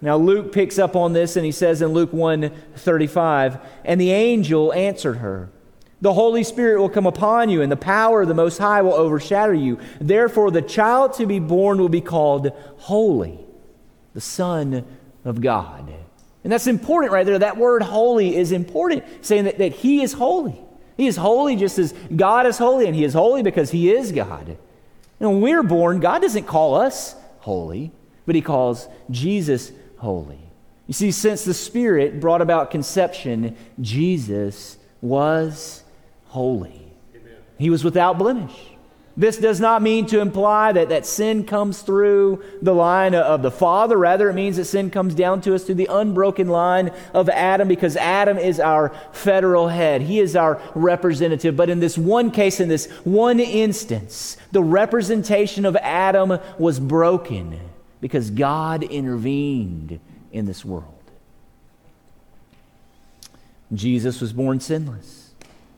Now 0.00 0.16
Luke 0.16 0.52
picks 0.52 0.78
up 0.78 0.94
on 0.94 1.12
this 1.12 1.34
and 1.34 1.44
he 1.44 1.50
says 1.50 1.82
in 1.82 1.88
Luke 1.88 2.12
1:35, 2.12 3.60
and 3.84 4.00
the 4.00 4.12
angel 4.12 4.72
answered 4.72 5.16
her. 5.16 5.48
The 6.00 6.12
Holy 6.12 6.44
Spirit 6.44 6.80
will 6.80 6.88
come 6.88 7.06
upon 7.06 7.50
you, 7.50 7.60
and 7.60 7.72
the 7.72 7.76
power 7.76 8.22
of 8.22 8.28
the 8.28 8.34
Most 8.34 8.58
High 8.58 8.82
will 8.82 8.94
overshadow 8.94 9.52
you. 9.52 9.80
Therefore, 10.00 10.50
the 10.50 10.62
child 10.62 11.14
to 11.14 11.26
be 11.26 11.40
born 11.40 11.78
will 11.78 11.88
be 11.88 12.00
called 12.00 12.52
Holy, 12.76 13.38
the 14.14 14.20
Son 14.20 14.84
of 15.24 15.40
God. 15.40 15.92
And 16.44 16.52
that's 16.52 16.68
important 16.68 17.12
right 17.12 17.26
there. 17.26 17.38
That 17.38 17.56
word 17.56 17.82
holy 17.82 18.36
is 18.36 18.52
important, 18.52 19.04
saying 19.22 19.44
that, 19.44 19.58
that 19.58 19.72
He 19.72 20.02
is 20.02 20.12
holy. 20.12 20.60
He 20.96 21.06
is 21.06 21.16
holy 21.16 21.56
just 21.56 21.78
as 21.78 21.92
God 22.14 22.46
is 22.46 22.58
holy, 22.58 22.86
and 22.86 22.94
He 22.94 23.04
is 23.04 23.12
holy 23.12 23.42
because 23.42 23.70
He 23.70 23.90
is 23.90 24.12
God. 24.12 24.56
And 25.20 25.30
when 25.30 25.40
we're 25.40 25.64
born, 25.64 25.98
God 25.98 26.22
doesn't 26.22 26.46
call 26.46 26.76
us 26.76 27.16
holy, 27.40 27.90
but 28.24 28.36
He 28.36 28.40
calls 28.40 28.86
Jesus 29.10 29.72
holy. 29.96 30.38
You 30.86 30.94
see, 30.94 31.10
since 31.10 31.44
the 31.44 31.54
Spirit 31.54 32.20
brought 32.20 32.40
about 32.40 32.70
conception, 32.70 33.56
Jesus 33.80 34.78
was 35.00 35.82
holy. 36.28 36.92
Amen. 37.14 37.36
He 37.58 37.70
was 37.70 37.84
without 37.84 38.18
blemish. 38.18 38.56
This 39.18 39.36
does 39.36 39.58
not 39.58 39.82
mean 39.82 40.06
to 40.06 40.20
imply 40.20 40.70
that, 40.70 40.90
that 40.90 41.04
sin 41.04 41.42
comes 41.42 41.82
through 41.82 42.44
the 42.62 42.72
line 42.72 43.16
of 43.16 43.42
the 43.42 43.50
Father. 43.50 43.96
Rather, 43.96 44.30
it 44.30 44.34
means 44.34 44.58
that 44.58 44.66
sin 44.66 44.90
comes 44.90 45.12
down 45.12 45.40
to 45.40 45.56
us 45.56 45.64
through 45.64 45.74
the 45.74 45.88
unbroken 45.90 46.46
line 46.46 46.92
of 47.12 47.28
Adam 47.28 47.66
because 47.66 47.96
Adam 47.96 48.38
is 48.38 48.60
our 48.60 48.94
federal 49.10 49.66
head. 49.66 50.02
He 50.02 50.20
is 50.20 50.36
our 50.36 50.62
representative. 50.76 51.56
But 51.56 51.68
in 51.68 51.80
this 51.80 51.98
one 51.98 52.30
case, 52.30 52.60
in 52.60 52.68
this 52.68 52.86
one 53.02 53.40
instance, 53.40 54.36
the 54.52 54.62
representation 54.62 55.64
of 55.64 55.74
Adam 55.74 56.38
was 56.56 56.78
broken 56.78 57.58
because 58.00 58.30
God 58.30 58.84
intervened 58.84 59.98
in 60.30 60.46
this 60.46 60.64
world. 60.64 60.94
Jesus 63.74 64.20
was 64.20 64.32
born 64.32 64.60
sinless. 64.60 65.17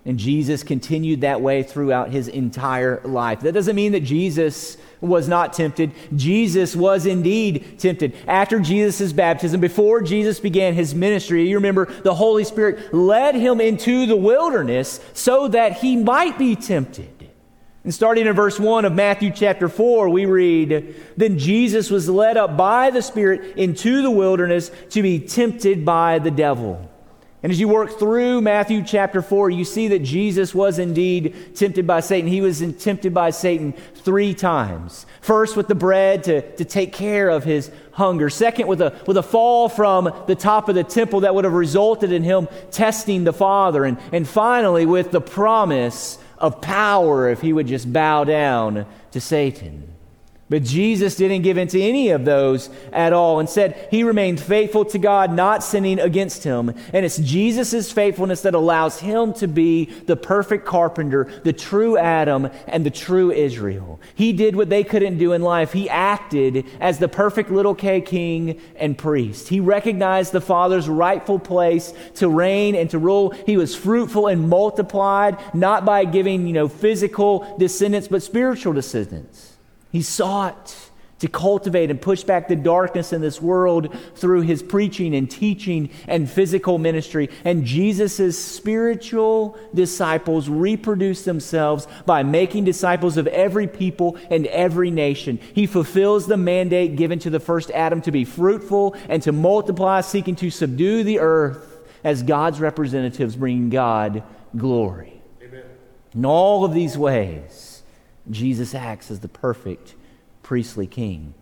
And 0.05 0.19
Jesus 0.19 0.63
continued 0.63 1.21
that 1.21 1.43
way 1.43 1.63
throughout 1.63 2.11
his 2.11 2.29
entire 2.29 3.03
life. 3.05 3.41
That 3.41 3.53
doesn't 3.53 3.77
mean 3.77 3.93
that 3.93 4.01
Jesus 4.01 4.79
was 5.01 5.29
not 5.29 5.53
tempted. 5.53 5.93
Jesus 6.17 6.75
was 6.75 7.05
indeed 7.05 7.79
tempted. 7.79 8.15
After 8.27 8.61
Jesus' 8.61 9.13
baptism, 9.13 9.61
before 9.61 10.01
Jesus 10.01 10.41
began 10.41 10.75
his 10.75 10.95
ministry, 10.95 11.49
you 11.49 11.57
remember 11.57 11.85
the 11.85 12.15
Holy 12.15 12.45
Spirit 12.45 12.95
led 12.95 13.35
him 13.35 13.61
into 13.61 14.07
the 14.07 14.17
wilderness 14.17 15.01
so 15.13 15.49
that 15.49 15.79
he 15.79 15.97
might 15.97 16.39
be 16.39 16.57
tempted. 16.57 17.29
And 17.85 17.95
starting 17.95 18.27
in 18.27 18.35
verse 18.35 18.61
1 18.61 18.85
of 18.85 18.93
Matthew 18.93 19.31
chapter 19.35 19.69
4, 19.69 20.09
we 20.11 20.27
read 20.27 20.95
Then 21.17 21.39
Jesus 21.39 21.91
was 21.91 22.09
led 22.09 22.37
up 22.37 22.57
by 22.57 22.91
the 22.91 23.01
Spirit 23.01 23.57
into 23.57 24.03
the 24.03 24.11
wilderness 24.11 24.71
to 24.91 25.03
be 25.03 25.19
tempted 25.19 25.85
by 25.85 26.19
the 26.19 26.31
devil. 26.31 26.90
And 27.43 27.51
as 27.51 27.59
you 27.59 27.69
work 27.69 27.99
through 27.99 28.43
Matthew 28.43 28.83
chapter 28.85 29.23
4, 29.23 29.49
you 29.49 29.65
see 29.65 29.89
that 29.89 30.01
Jesus 30.01 30.55
was 30.55 30.79
indeed 30.79 31.55
tempted 31.55 31.87
by 31.87 32.01
Satan. 32.01 32.29
He 32.29 32.43
was 32.43 32.63
tempted 32.79 33.15
by 33.15 33.31
Satan 33.31 33.73
three 33.95 34.35
times. 34.35 35.07
First, 35.23 35.57
with 35.57 35.67
the 35.67 35.75
bread 35.75 36.25
to, 36.25 36.43
to 36.57 36.65
take 36.67 36.93
care 36.93 37.31
of 37.31 37.45
his 37.45 37.71
hunger. 37.93 38.29
Second, 38.29 38.67
with 38.67 38.83
a, 38.83 39.01
with 39.07 39.17
a 39.17 39.23
fall 39.23 39.71
from 39.71 40.13
the 40.27 40.35
top 40.35 40.69
of 40.69 40.75
the 40.75 40.85
temple 40.85 41.21
that 41.21 41.35
would 41.35 41.45
have 41.45 41.55
resulted 41.55 42.13
in 42.13 42.23
him 42.23 42.47
testing 42.71 43.25
the 43.25 43.33
Father. 43.33 43.87
And, 43.87 43.99
and 44.13 44.29
finally, 44.29 44.85
with 44.85 45.11
the 45.11 45.21
promise 45.23 46.19
of 46.41 46.61
power 46.61 47.29
if 47.29 47.41
he 47.41 47.53
would 47.53 47.67
just 47.67 47.93
bow 47.93 48.25
down 48.25 48.87
to 49.13 49.21
Satan. 49.21 49.87
But 50.51 50.65
Jesus 50.65 51.15
didn't 51.15 51.43
give 51.43 51.57
in 51.59 51.69
to 51.69 51.81
any 51.81 52.11
of 52.11 52.25
those 52.25 52.71
at 52.93 53.13
all. 53.13 53.39
Instead, 53.39 53.87
he 53.89 54.03
remained 54.03 54.41
faithful 54.41 54.85
to 54.87 54.99
God, 54.99 55.33
not 55.33 55.63
sinning 55.63 56.01
against 56.01 56.43
him. 56.43 56.75
And 56.93 57.07
it's 57.07 57.19
Jesus' 57.19 57.93
faithfulness 57.93 58.43
that 58.43 58.57
allows 58.57 58.99
him 58.99 59.33
to 59.35 59.47
be 59.47 59.85
the 59.85 60.17
perfect 60.17 60.67
carpenter, 60.67 61.31
the 61.45 61.53
true 61.53 61.97
Adam, 61.97 62.51
and 62.67 62.85
the 62.85 62.91
true 62.91 63.31
Israel. 63.31 64.01
He 64.17 64.33
did 64.33 64.57
what 64.57 64.69
they 64.69 64.83
couldn't 64.83 65.19
do 65.19 65.35
in 65.35 65.43
life. 65.43 65.73
He 65.73 65.89
acted 65.89 66.67
as 66.81 66.99
the 66.99 67.09
perfect 67.09 67.53
little 67.53 67.77
K 67.77 68.01
king 68.01 68.61
and 68.75 68.99
priest. 68.99 69.47
He 69.47 69.61
recognized 69.61 70.33
the 70.33 70.41
Father's 70.41 70.89
rightful 70.89 71.39
place 71.39 71.95
to 72.17 72.29
reign 72.29 72.75
and 72.75 72.91
to 72.91 72.99
rule. 72.99 73.31
He 73.47 73.57
was 73.57 73.77
fruitful 73.77 74.27
and 74.27 74.49
multiplied, 74.49 75.39
not 75.55 75.85
by 75.85 76.07
giving, 76.07 76.49
you 76.49 76.55
know, 76.55 76.67
physical 76.67 77.55
descendants, 77.57 78.09
but 78.09 78.25
spiritual 78.25 78.73
descendants. 78.73 79.50
He 79.91 80.03
sought 80.03 80.91
to 81.21 81.29
cultivate 81.29 81.91
and 81.91 82.01
push 82.01 82.25
back 82.25 82.49
the 82.49 82.57
darkness 82.57 83.13
in 83.13 83.21
this 83.21 83.41
world 83.41 83.95
through 84.15 84.41
his 84.41 84.63
preaching 84.63 85.15
and 85.15 85.31
teaching 85.31 85.91
and 86.09 86.29
physical 86.29 86.79
ministry. 86.79 87.29
And 87.45 87.65
Jesus' 87.65 88.39
spiritual 88.39 89.59
disciples 89.75 90.49
reproduce 90.49 91.25
themselves 91.25 91.87
by 92.07 92.23
making 92.23 92.65
disciples 92.65 93.19
of 93.19 93.27
every 93.27 93.67
people 93.67 94.17
and 94.31 94.47
every 94.47 94.91
nation. 94.91 95.39
He 95.55 95.67
fulfills 95.67 96.27
the 96.27 96.39
mandate 96.39 96.97
given 96.97 97.19
to 97.21 97.31
the 97.31 97.41
first 97.41 97.71
Adam 97.71 98.01
to 98.03 98.11
be 98.11 98.25
fruitful 98.25 98.97
and 99.09 99.23
to 99.23 99.33
multiply, 99.33 100.01
seeking 100.01 100.37
to 100.37 100.51
subdue 100.51 101.05
the 101.05 101.19
earth 101.19 101.67
as 102.03 102.23
God's 102.23 102.61
representatives, 102.61 103.37
bringing 103.37 103.69
God 103.69 104.23
glory. 104.57 105.21
Amen. 105.43 105.65
In 106.15 106.25
all 106.25 106.65
of 106.65 106.73
these 106.73 106.97
ways, 106.97 107.70
Jesus 108.31 108.75
acts 108.75 109.11
as 109.11 109.21
the 109.21 109.29
perfect 109.29 109.95
priestly 110.43 110.87
king. 110.87 111.35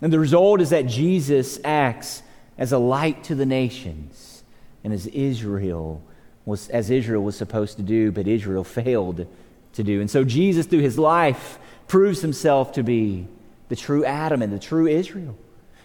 And 0.00 0.12
the 0.12 0.18
result 0.18 0.60
is 0.60 0.70
that 0.70 0.86
Jesus 0.86 1.58
acts 1.64 2.22
as 2.56 2.72
a 2.72 2.78
light 2.78 3.24
to 3.24 3.34
the 3.34 3.46
nations 3.46 4.42
and 4.84 4.92
as 4.92 5.06
Israel 5.08 6.02
was 6.44 6.68
as 6.70 6.88
Israel 6.88 7.22
was 7.22 7.36
supposed 7.36 7.76
to 7.76 7.82
do, 7.82 8.10
but 8.10 8.26
Israel 8.26 8.64
failed 8.64 9.26
to 9.74 9.84
do. 9.84 10.00
And 10.00 10.10
so 10.10 10.24
Jesus 10.24 10.66
through 10.66 10.80
his 10.80 10.98
life 10.98 11.58
proves 11.88 12.22
himself 12.22 12.72
to 12.72 12.82
be 12.82 13.26
the 13.68 13.76
true 13.76 14.04
Adam 14.04 14.40
and 14.40 14.52
the 14.52 14.58
true 14.58 14.86
Israel. 14.86 15.36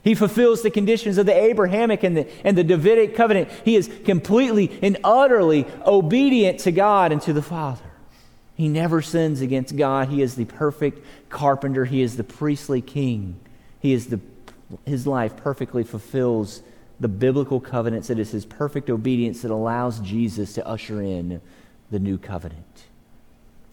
He 0.03 0.15
fulfills 0.15 0.62
the 0.62 0.69
conditions 0.69 1.17
of 1.17 1.25
the 1.25 1.36
Abrahamic 1.36 2.03
and 2.03 2.17
the, 2.17 2.27
and 2.45 2.57
the 2.57 2.63
Davidic 2.63 3.15
covenant. 3.15 3.50
He 3.63 3.75
is 3.75 3.89
completely 4.03 4.77
and 4.81 4.98
utterly 5.03 5.65
obedient 5.86 6.60
to 6.62 6.72
God 6.72 7.12
and 7.12 7.22
to 7.22 7.33
the 7.33 7.41
Father. 7.41 7.83
He 8.55 8.67
never 8.67 9.01
sins 9.01 9.41
against 9.41 9.75
God. 9.75 10.10
He 10.10 10.22
is 10.22 10.36
the 10.36 10.45
perfect 10.45 11.05
carpenter. 11.29 11.86
He 11.86 12.01
is 12.01 12.17
the 12.17 12.24
priestly 12.24 12.81
king. 12.81 13.39
He 13.79 13.93
is 13.93 14.07
the, 14.07 14.19
his 14.86 15.07
life 15.07 15.36
perfectly 15.38 15.83
fulfills 15.83 16.62
the 17.00 17.07
biblical 17.07 17.60
covenants. 17.60 18.10
It 18.10 18.19
is 18.19 18.31
his 18.31 18.45
perfect 18.45 18.89
obedience 18.89 19.41
that 19.41 19.51
allows 19.51 20.00
Jesus 20.00 20.53
to 20.53 20.67
usher 20.67 21.01
in 21.01 21.41
the 21.89 22.00
new 22.00 22.17
covenant. 22.17 22.86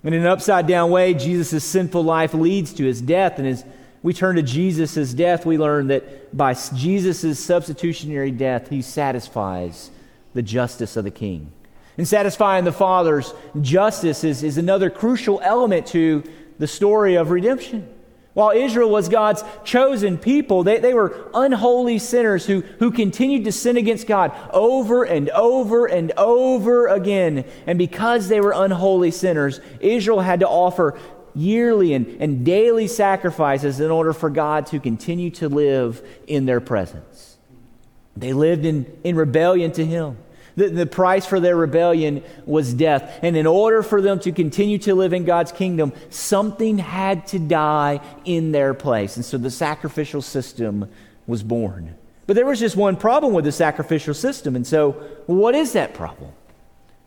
And 0.02 0.14
in 0.14 0.22
an 0.22 0.26
upside 0.26 0.66
down 0.66 0.90
way, 0.90 1.12
Jesus' 1.12 1.62
sinful 1.62 2.02
life 2.02 2.32
leads 2.32 2.72
to 2.74 2.84
his 2.84 3.02
death. 3.02 3.38
And 3.38 3.46
as 3.46 3.64
we 4.02 4.14
turn 4.14 4.36
to 4.36 4.42
Jesus' 4.42 5.12
death, 5.12 5.44
we 5.44 5.58
learn 5.58 5.88
that 5.88 6.34
by 6.34 6.54
Jesus' 6.54 7.38
substitutionary 7.38 8.30
death, 8.30 8.70
he 8.70 8.80
satisfies 8.80 9.90
the 10.32 10.42
justice 10.42 10.96
of 10.96 11.04
the 11.04 11.10
king. 11.10 11.52
And 11.98 12.06
satisfying 12.06 12.64
the 12.64 12.72
Father's 12.72 13.34
justice 13.60 14.24
is, 14.24 14.42
is 14.42 14.58
another 14.58 14.90
crucial 14.90 15.40
element 15.42 15.86
to 15.88 16.22
the 16.58 16.66
story 16.66 17.16
of 17.16 17.30
redemption. 17.30 17.88
While 18.32 18.52
Israel 18.52 18.90
was 18.90 19.08
God's 19.08 19.42
chosen 19.64 20.16
people, 20.16 20.62
they, 20.62 20.78
they 20.78 20.94
were 20.94 21.30
unholy 21.34 21.98
sinners 21.98 22.46
who, 22.46 22.60
who 22.78 22.92
continued 22.92 23.44
to 23.44 23.52
sin 23.52 23.76
against 23.76 24.06
God 24.06 24.32
over 24.52 25.02
and 25.02 25.28
over 25.30 25.86
and 25.86 26.12
over 26.12 26.86
again. 26.86 27.44
And 27.66 27.76
because 27.76 28.28
they 28.28 28.40
were 28.40 28.52
unholy 28.54 29.10
sinners, 29.10 29.60
Israel 29.80 30.20
had 30.20 30.40
to 30.40 30.48
offer 30.48 30.98
yearly 31.34 31.92
and, 31.92 32.06
and 32.20 32.44
daily 32.44 32.86
sacrifices 32.86 33.80
in 33.80 33.90
order 33.90 34.12
for 34.12 34.30
God 34.30 34.66
to 34.66 34.78
continue 34.78 35.30
to 35.30 35.48
live 35.48 36.06
in 36.26 36.46
their 36.46 36.60
presence. 36.60 37.36
They 38.16 38.32
lived 38.32 38.64
in, 38.64 38.86
in 39.02 39.16
rebellion 39.16 39.72
to 39.72 39.84
Him. 39.84 40.18
The, 40.60 40.68
the 40.68 40.84
price 40.84 41.24
for 41.24 41.40
their 41.40 41.56
rebellion 41.56 42.22
was 42.44 42.74
death. 42.74 43.18
And 43.22 43.34
in 43.34 43.46
order 43.46 43.82
for 43.82 44.02
them 44.02 44.20
to 44.20 44.30
continue 44.30 44.76
to 44.80 44.94
live 44.94 45.14
in 45.14 45.24
God's 45.24 45.52
kingdom, 45.52 45.94
something 46.10 46.76
had 46.76 47.26
to 47.28 47.38
die 47.38 48.02
in 48.26 48.52
their 48.52 48.74
place. 48.74 49.16
And 49.16 49.24
so 49.24 49.38
the 49.38 49.50
sacrificial 49.50 50.20
system 50.20 50.90
was 51.26 51.42
born. 51.42 51.94
But 52.26 52.36
there 52.36 52.44
was 52.44 52.60
just 52.60 52.76
one 52.76 52.96
problem 52.96 53.32
with 53.32 53.46
the 53.46 53.52
sacrificial 53.52 54.12
system. 54.12 54.54
And 54.54 54.66
so, 54.66 54.92
what 55.24 55.54
is 55.54 55.72
that 55.72 55.94
problem? 55.94 56.32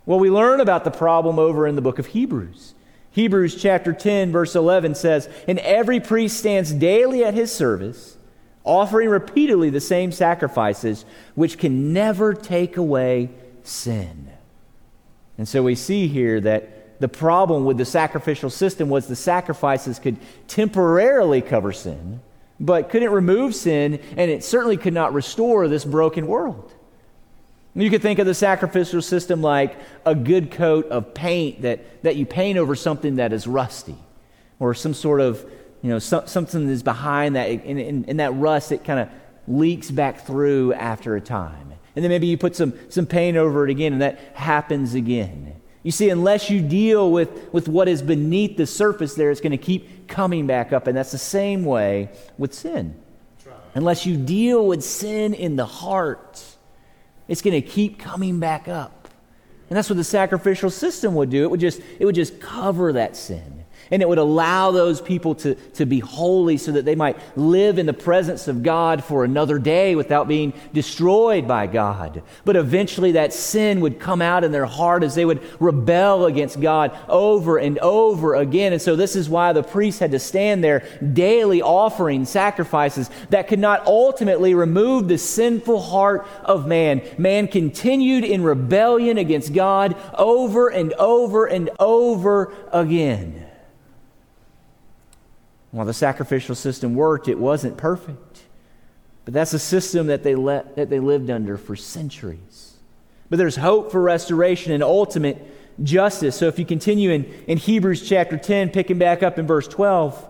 Well, 0.08 0.18
we 0.18 0.32
learn 0.32 0.60
about 0.60 0.84
the 0.84 0.90
problem 0.90 1.38
over 1.38 1.68
in 1.68 1.76
the 1.76 1.82
book 1.82 2.00
of 2.00 2.08
Hebrews. 2.08 2.74
Hebrews 3.12 3.62
chapter 3.62 3.94
10, 3.94 4.32
verse 4.32 4.56
11 4.56 4.96
says, 4.96 5.30
And 5.48 5.60
every 5.60 6.00
priest 6.00 6.38
stands 6.40 6.74
daily 6.74 7.24
at 7.24 7.36
his 7.36 7.54
service 7.54 8.18
offering 8.64 9.10
repeatedly 9.10 9.70
the 9.70 9.82
same 9.82 10.12
sacrifices, 10.12 11.06
which 11.36 11.58
can 11.58 11.94
never 11.94 12.34
take 12.34 12.78
away 12.78 13.30
sin. 13.64 14.30
And 15.38 15.48
so 15.48 15.64
we 15.64 15.76
see 15.76 16.08
here 16.08 16.40
that 16.42 17.00
the 17.00 17.08
problem 17.08 17.66
with 17.66 17.78
the 17.78 17.86
sacrificial 17.86 18.50
system 18.50 18.90
was 18.90 19.08
the 19.08 19.16
sacrifices 19.16 20.00
could 20.00 20.18
temporarily 20.48 21.42
cover 21.42 21.74
sin, 21.74 22.22
but 22.60 22.90
couldn't 22.90 23.12
remove 23.12 23.56
sin, 23.56 24.00
and 24.16 24.30
it 24.32 24.44
certainly 24.44 24.78
could 24.78 24.94
not 24.94 25.14
restore 25.14 25.68
this 25.68 25.84
broken 25.84 26.28
world. 26.28 26.72
You 27.76 27.90
could 27.90 28.04
think 28.04 28.20
of 28.20 28.28
the 28.28 28.36
sacrificial 28.36 29.02
system 29.02 29.42
like 29.42 29.76
a 30.06 30.14
good 30.14 30.52
coat 30.52 30.88
of 30.90 31.14
paint 31.14 31.64
that, 31.64 32.04
that 32.04 32.16
you 32.16 32.26
paint 32.26 32.60
over 32.60 32.76
something 32.76 33.16
that 33.16 33.34
is 33.34 33.48
rusty, 33.48 33.98
or 34.60 34.74
some 34.74 34.94
sort 34.94 35.20
of 35.20 35.44
you 35.82 35.90
know, 35.90 36.00
so, 36.00 36.24
something 36.26 36.68
that's 36.68 36.84
behind 36.84 37.36
that, 37.36 37.50
and, 37.50 37.80
and, 37.80 38.08
and 38.08 38.20
that 38.20 38.34
rust, 38.36 38.72
it 38.72 38.86
kind 38.86 39.02
of 39.02 39.10
leaks 39.48 39.92
back 39.92 40.26
through 40.26 40.74
after 40.74 41.16
a 41.18 41.22
time. 41.22 41.74
And 41.96 42.04
then 42.04 42.10
maybe 42.10 42.28
you 42.28 42.38
put 42.38 42.56
some, 42.56 42.74
some 42.90 43.06
paint 43.06 43.38
over 43.38 43.64
it 43.66 43.70
again, 43.70 43.94
and 43.94 44.02
that 44.02 44.20
happens 44.34 44.94
again. 44.94 45.56
You 45.84 45.92
see, 45.92 46.10
unless 46.10 46.50
you 46.50 46.62
deal 46.62 47.12
with, 47.12 47.54
with 47.54 47.68
what 47.68 47.88
is 47.88 48.02
beneath 48.02 48.58
the 48.58 48.66
surface 48.66 49.16
there, 49.16 49.32
it's 49.32 49.42
going 49.42 49.52
to 49.52 49.58
keep 49.58 50.08
coming 50.08 50.48
back 50.48 50.72
up. 50.72 50.88
And 50.88 50.98
that's 50.98 51.12
the 51.12 51.18
same 51.18 51.66
way 51.66 52.10
with 52.38 52.54
sin. 52.54 53.00
Unless 53.76 54.06
you 54.06 54.18
deal 54.18 54.66
with 54.66 54.84
sin 54.84 55.34
in 55.34 55.56
the 55.56 55.66
heart, 55.66 56.44
it's 57.28 57.42
going 57.42 57.60
to 57.60 57.68
keep 57.68 58.00
coming 58.00 58.40
back 58.40 58.68
up. 58.68 59.10
And 59.70 59.78
that's 59.78 59.90
what 59.90 59.96
the 59.96 60.04
sacrificial 60.04 60.70
system 60.70 61.16
would 61.16 61.30
do. 61.30 61.44
It 61.44 61.52
would 61.52 61.60
just, 61.60 61.82
it 62.00 62.06
would 62.06 62.16
just 62.16 62.40
cover 62.40 62.94
that 62.94 63.16
sin 63.16 63.63
and 63.92 64.02
it 64.02 64.10
would 64.10 64.18
allow 64.18 64.72
those 64.72 65.02
people 65.02 65.36
to, 65.36 65.56
to 65.56 65.86
be 65.86 66.00
holy 66.00 66.58
so 66.58 66.72
that 66.72 66.86
they 66.86 66.96
might 66.96 67.18
live 67.38 67.78
in 67.78 67.86
the 67.86 67.94
presence 67.94 68.48
of 68.48 68.64
God 68.64 69.04
for 69.04 69.24
another 69.24 69.60
day 69.60 69.96
without 69.96 70.28
being 70.28 70.54
destroyed 70.74 71.48
by 71.48 71.68
God. 71.68 72.24
But 72.46 72.56
eventually 72.56 73.14
that 73.14 73.34
sin 73.34 73.82
would 73.82 74.00
come 74.00 74.22
out 74.22 74.44
in 74.44 74.52
their 74.52 74.66
heart 74.66 75.04
as 75.04 75.16
they 75.16 75.26
would 75.26 75.42
rebel 75.62 76.26
against 76.26 76.62
God 76.62 76.98
over 77.08 77.58
and 77.58 77.78
over 77.80 78.36
again. 78.36 78.74
And 78.74 78.82
so 78.82 78.96
this 78.96 79.16
is 79.16 79.30
why 79.30 79.54
the 79.54 79.64
priests 79.64 80.00
had 80.00 80.12
to 80.12 80.20
stand 80.20 80.64
there 80.64 80.88
daily 81.14 81.62
offering 81.62 82.26
sacrifices 82.26 83.10
that 83.30 83.48
could 83.48 83.60
not 83.60 83.86
ultimately 83.86 84.54
remove 84.54 85.08
the 85.08 85.18
sinful 85.18 85.82
heart 85.82 86.28
of 86.44 86.68
man. 86.68 87.02
Man 87.18 87.48
continued 87.48 88.24
in 88.24 88.44
rebellion 88.44 89.18
against 89.18 89.54
God 89.54 89.96
over 90.18 90.70
and 90.70 90.94
over 90.94 91.46
and 91.46 91.70
over 91.80 92.54
again. 92.72 93.43
While 95.74 95.88
the 95.88 95.94
sacrificial 95.94 96.54
system 96.54 96.94
worked, 96.94 97.28
it 97.28 97.40
wasn't 97.40 97.78
perfect. 97.78 98.44
But 99.26 99.34
that's 99.34 99.54
a 99.54 99.60
system 99.60 100.06
that 100.06 100.22
they, 100.22 100.36
let, 100.36 100.76
that 100.76 100.92
they 100.92 101.00
lived 101.00 101.32
under 101.32 101.58
for 101.58 101.76
centuries. 101.76 102.76
But 103.28 103.38
there's 103.38 103.56
hope 103.56 103.92
for 103.92 104.00
restoration 104.00 104.72
and 104.72 104.84
ultimate 104.84 105.42
justice. 105.82 106.38
So 106.38 106.48
if 106.48 106.60
you 106.60 106.66
continue 106.66 107.10
in, 107.10 107.24
in 107.48 107.58
Hebrews 107.58 108.08
chapter 108.08 108.38
10, 108.38 108.70
picking 108.70 109.00
back 109.00 109.24
up 109.24 109.40
in 109.40 109.48
verse 109.48 109.68
12. 109.68 110.30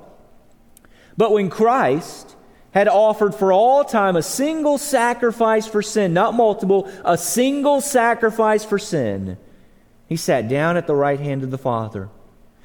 But 1.17 1.33
when 1.33 1.49
Christ 1.49 2.37
had 2.71 2.87
offered 2.87 3.35
for 3.35 3.51
all 3.51 3.83
time 3.83 4.15
a 4.15 4.23
single 4.23 4.77
sacrifice 4.77 5.67
for 5.67 5.81
sin, 5.81 6.13
not 6.13 6.35
multiple, 6.35 6.89
a 7.03 7.17
single 7.17 7.81
sacrifice 7.81 8.63
for 8.63 8.79
sin, 8.79 9.37
he 10.07 10.15
sat 10.15 10.47
down 10.47 10.77
at 10.77 10.87
the 10.87 10.95
right 10.95 11.19
hand 11.19 11.43
of 11.43 11.51
the 11.51 11.57
Father 11.57 12.07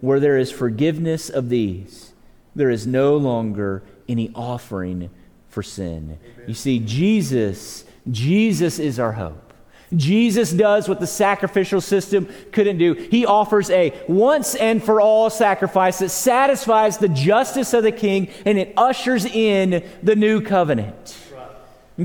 Where 0.00 0.20
there 0.20 0.36
is 0.36 0.50
forgiveness 0.50 1.28
of 1.28 1.48
these, 1.48 2.12
there 2.54 2.70
is 2.70 2.86
no 2.86 3.16
longer 3.16 3.82
any 4.08 4.30
offering 4.34 5.10
for 5.48 5.62
sin. 5.62 6.18
You 6.46 6.54
see, 6.54 6.78
Jesus, 6.78 7.84
Jesus 8.10 8.78
is 8.78 8.98
our 8.98 9.12
hope. 9.12 9.48
Jesus 9.96 10.52
does 10.52 10.88
what 10.88 11.00
the 11.00 11.06
sacrificial 11.06 11.80
system 11.80 12.28
couldn't 12.52 12.78
do. 12.78 12.92
He 12.92 13.24
offers 13.24 13.70
a 13.70 13.98
once 14.06 14.54
and 14.54 14.82
for 14.82 15.00
all 15.00 15.30
sacrifice 15.30 15.98
that 16.00 16.10
satisfies 16.10 16.98
the 16.98 17.08
justice 17.08 17.72
of 17.72 17.82
the 17.82 17.92
king 17.92 18.28
and 18.44 18.58
it 18.58 18.74
ushers 18.76 19.24
in 19.24 19.82
the 20.02 20.14
new 20.14 20.42
covenant. 20.42 21.16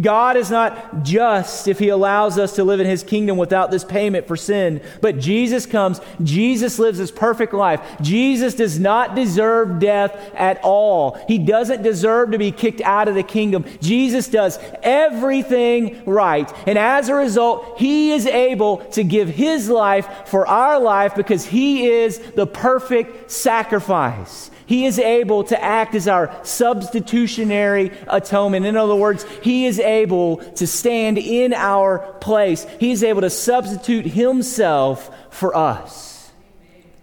God 0.02 0.38
is 0.38 0.50
not 0.50 1.04
just 1.04 1.68
if 1.68 1.78
He 1.78 1.90
allows 1.90 2.40
us 2.40 2.56
to 2.56 2.64
live 2.64 2.80
in 2.80 2.88
His 2.88 3.04
kingdom 3.04 3.38
without 3.38 3.70
this 3.70 3.84
payment 3.84 4.28
for 4.28 4.36
sin, 4.36 4.82
but 5.02 5.20
Jesus 5.20 5.68
comes, 5.68 6.02
Jesus 6.24 6.80
lives 6.80 6.98
His 6.98 7.12
perfect 7.12 7.54
life. 7.54 7.80
Jesus 8.02 8.56
does 8.56 8.80
not 8.80 9.14
deserve 9.16 9.80
death 9.80 10.18
at 10.34 10.60
all. 10.64 11.24
He 11.28 11.38
doesn't 11.38 11.84
deserve 11.84 12.32
to 12.32 12.40
be 12.40 12.52
kicked 12.52 12.82
out 12.82 13.08
of 13.08 13.14
the 13.14 13.24
kingdom. 13.24 13.66
Jesus 13.82 14.28
does 14.28 14.58
everything 14.82 16.02
right. 16.06 16.52
And 16.68 16.80
as 16.80 17.10
a 17.10 17.16
result, 17.16 17.78
He 17.78 18.14
is 18.14 18.26
able 18.26 18.78
to 18.94 19.04
give 19.04 19.30
His 19.30 19.70
life 19.70 20.28
for 20.28 20.48
our 20.48 20.80
life 20.80 21.14
because 21.16 21.46
He 21.46 21.86
is 21.86 22.18
the 22.18 22.48
perfect 22.48 23.30
sacrifice. 23.30 24.50
He 24.66 24.86
is 24.86 25.00
able 25.00 25.44
to 25.46 25.62
act 25.62 25.96
as 25.96 26.08
our 26.08 26.34
substitutionary 26.44 27.92
atonement. 28.08 28.66
In 28.66 28.78
other 28.78 28.96
words, 28.96 29.26
He 29.42 29.66
is 29.66 29.80
able 29.80 30.38
to 30.38 30.68
stand 30.68 31.18
in 31.18 31.54
our 31.54 32.00
place. 32.20 32.66
He 32.80 32.92
is 32.92 33.04
able 33.04 33.22
to 33.22 33.30
substitute 33.30 34.06
Himself 34.06 35.10
for 35.30 35.56
us. 35.56 36.32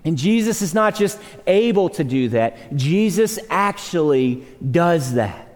And 0.05 0.17
Jesus 0.17 0.63
is 0.63 0.73
not 0.73 0.95
just 0.95 1.19
able 1.47 1.91
to 1.91 2.05
do 2.05 2.31
that, 2.31 2.75
Jesus 2.75 3.39
actually 3.51 4.47
does 4.71 5.15
that. 5.15 5.47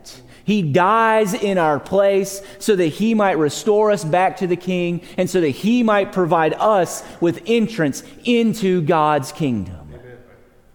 He 0.44 0.61
dies 0.61 1.32
in 1.32 1.56
our 1.56 1.80
place 1.80 2.42
so 2.58 2.76
that 2.76 2.87
he 2.87 3.14
might 3.14 3.38
restore 3.38 3.90
us 3.90 4.04
back 4.04 4.37
to 4.38 4.46
the 4.46 4.56
king 4.56 5.00
and 5.16 5.28
so 5.28 5.40
that 5.40 5.49
he 5.49 5.82
might 5.82 6.12
provide 6.12 6.52
us 6.52 7.02
with 7.20 7.42
entrance 7.46 8.02
into 8.25 8.82
God's 8.82 9.32
kingdom. 9.32 9.83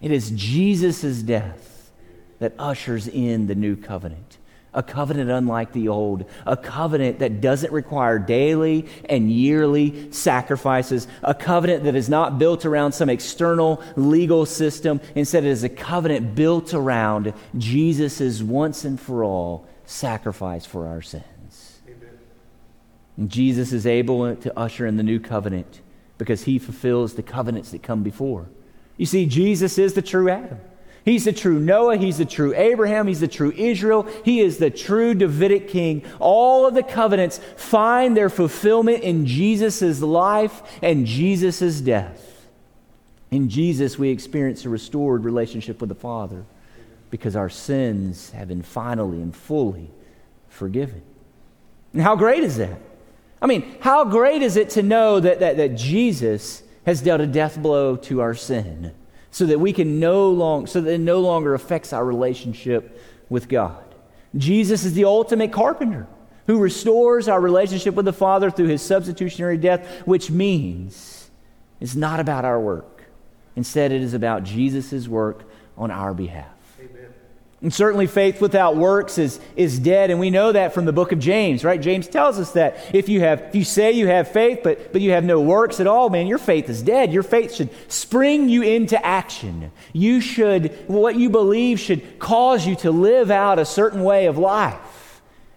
It 0.01 0.11
is 0.11 0.31
Jesus' 0.31 1.21
death 1.21 1.91
that 2.39 2.53
ushers 2.57 3.07
in 3.07 3.47
the 3.47 3.55
new 3.55 3.75
covenant. 3.75 4.37
A 4.71 4.83
covenant 4.83 5.31
unlike 5.31 5.73
the 5.73 5.87
old, 5.87 6.25
a 6.45 6.55
covenant 6.55 7.19
that 7.19 7.41
doesn't 7.41 7.73
require 7.73 8.19
daily 8.19 8.85
and 9.09 9.31
yearly 9.31 10.11
sacrifices, 10.11 11.07
a 11.23 11.33
covenant 11.33 11.85
that 11.85 11.95
is 11.95 12.07
not 12.07 12.37
built 12.37 12.65
around 12.65 12.91
some 12.91 13.09
external 13.09 13.81
legal 13.95 14.45
system. 14.45 15.01
Instead, 15.15 15.43
it 15.43 15.49
is 15.49 15.63
a 15.63 15.69
covenant 15.69 16.35
built 16.35 16.75
around 16.75 17.33
Jesus' 17.57 18.43
once 18.43 18.85
and 18.85 18.99
for 18.99 19.23
all 19.23 19.67
sacrifice 19.85 20.67
for 20.67 20.87
our 20.87 21.01
sins. 21.01 21.79
And 23.17 23.29
Jesus 23.29 23.73
is 23.73 23.87
able 23.87 24.35
to 24.35 24.57
usher 24.57 24.85
in 24.85 24.97
the 24.97 25.03
new 25.03 25.19
covenant 25.19 25.81
because 26.19 26.43
he 26.43 26.59
fulfills 26.59 27.15
the 27.15 27.23
covenants 27.23 27.71
that 27.71 27.81
come 27.81 28.03
before. 28.03 28.47
You 28.99 29.05
see, 29.05 29.25
Jesus 29.25 29.77
is 29.77 29.93
the 29.93 30.01
true 30.01 30.29
Adam. 30.29 30.59
He's 31.05 31.23
the 31.23 31.31
true 31.31 31.57
Noah. 31.57 31.95
He's 31.95 32.17
the 32.17 32.25
true 32.25 32.53
Abraham. 32.53 33.07
He's 33.07 33.21
the 33.21 33.29
true 33.29 33.53
Israel. 33.55 34.03
He 34.25 34.41
is 34.41 34.57
the 34.57 34.69
true 34.69 35.13
Davidic 35.13 35.69
king. 35.69 36.03
All 36.19 36.67
of 36.67 36.73
the 36.73 36.83
covenants 36.83 37.39
find 37.55 38.15
their 38.15 38.29
fulfillment 38.29 39.01
in 39.01 39.25
Jesus' 39.25 40.01
life 40.01 40.61
and 40.83 41.07
Jesus' 41.07 41.79
death. 41.79 42.45
In 43.31 43.47
Jesus, 43.47 43.97
we 43.97 44.09
experience 44.09 44.65
a 44.65 44.69
restored 44.69 45.23
relationship 45.23 45.79
with 45.79 45.87
the 45.87 45.95
Father 45.95 46.43
because 47.09 47.37
our 47.37 47.49
sins 47.49 48.31
have 48.31 48.49
been 48.49 48.63
finally 48.63 49.21
and 49.21 49.33
fully 49.33 49.89
forgiven. 50.49 51.01
And 51.93 52.01
how 52.01 52.17
great 52.17 52.43
is 52.43 52.57
that? 52.57 52.81
I 53.41 53.47
mean, 53.47 53.77
how 53.79 54.03
great 54.03 54.41
is 54.41 54.57
it 54.57 54.71
to 54.71 54.83
know 54.83 55.21
that, 55.21 55.39
that, 55.39 55.55
that 55.55 55.75
Jesus 55.75 56.63
has 56.89 57.01
dealt 57.01 57.21
a 57.21 57.27
death 57.27 57.61
blow 57.61 57.95
to 57.95 58.19
our 58.19 58.33
sin 58.33 58.91
so 59.29 59.45
that 59.45 59.59
we 59.59 59.71
can 59.71 59.99
no 59.99 60.31
longer 60.31 60.65
so 60.65 60.81
that 60.81 60.93
it 60.93 60.99
no 60.99 61.19
longer 61.19 61.53
affects 61.53 61.93
our 61.93 62.03
relationship 62.03 62.99
with 63.29 63.47
God. 63.47 63.83
Jesus 64.35 64.83
is 64.83 64.95
the 64.95 65.05
ultimate 65.05 65.51
carpenter 65.51 66.07
who 66.47 66.57
restores 66.57 67.27
our 67.27 67.39
relationship 67.39 67.93
with 67.93 68.05
the 68.05 68.13
Father 68.13 68.49
through 68.49 68.69
his 68.69 68.81
substitutionary 68.81 69.57
death, 69.57 70.01
which 70.07 70.31
means 70.31 71.29
it's 71.79 71.93
not 71.93 72.19
about 72.19 72.43
our 72.43 72.59
work. 72.59 73.03
Instead, 73.55 73.91
it 73.91 74.01
is 74.01 74.15
about 74.15 74.43
Jesus' 74.43 75.07
work 75.07 75.43
on 75.77 75.91
our 75.91 76.15
behalf. 76.15 76.58
And 77.61 77.73
certainly, 77.73 78.07
faith 78.07 78.39
without 78.39 78.77
works 78.77 79.17
is, 79.17 79.37
is 79.57 79.79
dead. 79.79 80.11
And 80.11 80.19
we 80.19 80.29
know 80.29 80.53
that 80.53 80.73
from 80.73 80.85
the 80.85 80.93
book 80.93 81.11
of 81.11 81.19
James, 81.19 81.65
right? 81.65 81.81
James 81.81 82.07
tells 82.07 82.39
us 82.39 82.53
that 82.53 82.95
if 82.95 83.09
you, 83.09 83.19
have, 83.19 83.41
if 83.41 83.55
you 83.55 83.65
say 83.65 83.91
you 83.91 84.07
have 84.07 84.31
faith, 84.31 84.61
but, 84.63 84.93
but 84.93 85.01
you 85.01 85.11
have 85.11 85.25
no 85.25 85.41
works 85.41 85.81
at 85.81 85.87
all, 85.87 86.09
man, 86.09 86.25
your 86.25 86.37
faith 86.37 86.69
is 86.69 86.81
dead. 86.81 87.11
Your 87.11 87.23
faith 87.23 87.53
should 87.53 87.69
spring 87.91 88.47
you 88.47 88.61
into 88.61 89.03
action. 89.05 89.73
You 89.91 90.21
should, 90.21 90.71
what 90.87 91.17
you 91.17 91.29
believe 91.29 91.81
should 91.81 92.17
cause 92.17 92.65
you 92.65 92.77
to 92.77 92.91
live 92.91 93.29
out 93.29 93.59
a 93.59 93.65
certain 93.65 94.03
way 94.05 94.27
of 94.27 94.37
life. 94.37 94.77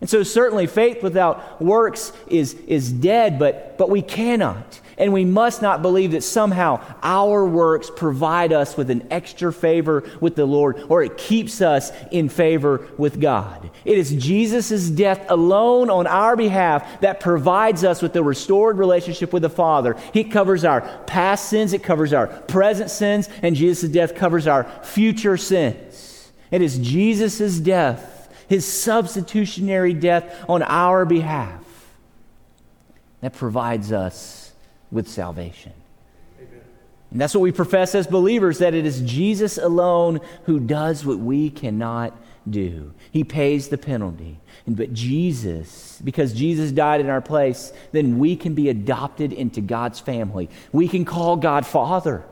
And 0.02 0.10
so, 0.10 0.24
certainly, 0.24 0.66
faith 0.66 1.00
without 1.00 1.62
works 1.62 2.12
is, 2.26 2.54
is 2.66 2.90
dead, 2.90 3.38
but, 3.38 3.78
but 3.78 3.88
we 3.88 4.02
cannot 4.02 4.80
and 4.98 5.12
we 5.12 5.24
must 5.24 5.62
not 5.62 5.80
believe 5.80 6.10
that 6.10 6.22
somehow 6.22 6.80
our 7.04 7.46
works 7.46 7.90
provide 7.94 8.52
us 8.52 8.76
with 8.76 8.90
an 8.90 9.06
extra 9.10 9.52
favor 9.52 10.04
with 10.20 10.36
the 10.36 10.44
Lord 10.44 10.84
or 10.88 11.02
it 11.02 11.16
keeps 11.16 11.60
us 11.60 11.92
in 12.10 12.28
favor 12.28 12.86
with 12.98 13.20
God. 13.20 13.70
It 13.84 13.96
is 13.96 14.12
Jesus' 14.12 14.90
death 14.90 15.24
alone 15.30 15.88
on 15.88 16.06
our 16.06 16.36
behalf 16.36 17.00
that 17.00 17.20
provides 17.20 17.84
us 17.84 18.02
with 18.02 18.12
the 18.12 18.22
restored 18.22 18.78
relationship 18.78 19.32
with 19.32 19.42
the 19.42 19.50
Father. 19.50 19.96
He 20.12 20.24
covers 20.24 20.64
our 20.64 20.80
past 21.06 21.48
sins, 21.48 21.72
it 21.72 21.82
covers 21.82 22.12
our 22.12 22.26
present 22.26 22.90
sins, 22.90 23.28
and 23.42 23.56
Jesus' 23.56 23.88
death 23.88 24.14
covers 24.14 24.46
our 24.46 24.64
future 24.82 25.36
sins. 25.36 26.30
It 26.50 26.60
is 26.60 26.78
Jesus' 26.78 27.58
death, 27.58 28.11
his 28.52 28.70
substitutionary 28.70 29.94
death 29.94 30.44
on 30.46 30.62
our 30.62 31.06
behalf, 31.06 31.64
that 33.22 33.32
provides 33.32 33.92
us 33.92 34.52
with 34.90 35.08
salvation. 35.08 35.72
And 37.10 37.18
that's 37.18 37.34
what 37.34 37.40
we 37.40 37.50
profess 37.50 37.94
as 37.94 38.06
believers 38.06 38.58
that 38.58 38.74
it 38.74 38.84
is 38.84 39.00
Jesus 39.00 39.56
alone 39.56 40.20
who 40.44 40.60
does 40.60 41.02
what 41.02 41.18
we 41.18 41.48
cannot 41.48 42.14
do. 42.48 42.92
He 43.10 43.24
pays 43.24 43.68
the 43.68 43.78
penalty. 43.78 44.38
And, 44.66 44.76
But 44.76 44.92
Jesus, 44.92 45.98
because 46.04 46.34
Jesus 46.34 46.72
died 46.72 47.00
in 47.00 47.08
our 47.08 47.22
place, 47.22 47.72
then 47.92 48.18
we 48.18 48.36
can 48.36 48.54
be 48.54 48.68
adopted 48.68 49.32
into 49.32 49.62
God's 49.62 49.98
family. 49.98 50.50
We 50.72 50.88
can 50.88 51.06
call 51.06 51.36
God 51.36 51.64
Father, 51.64 52.22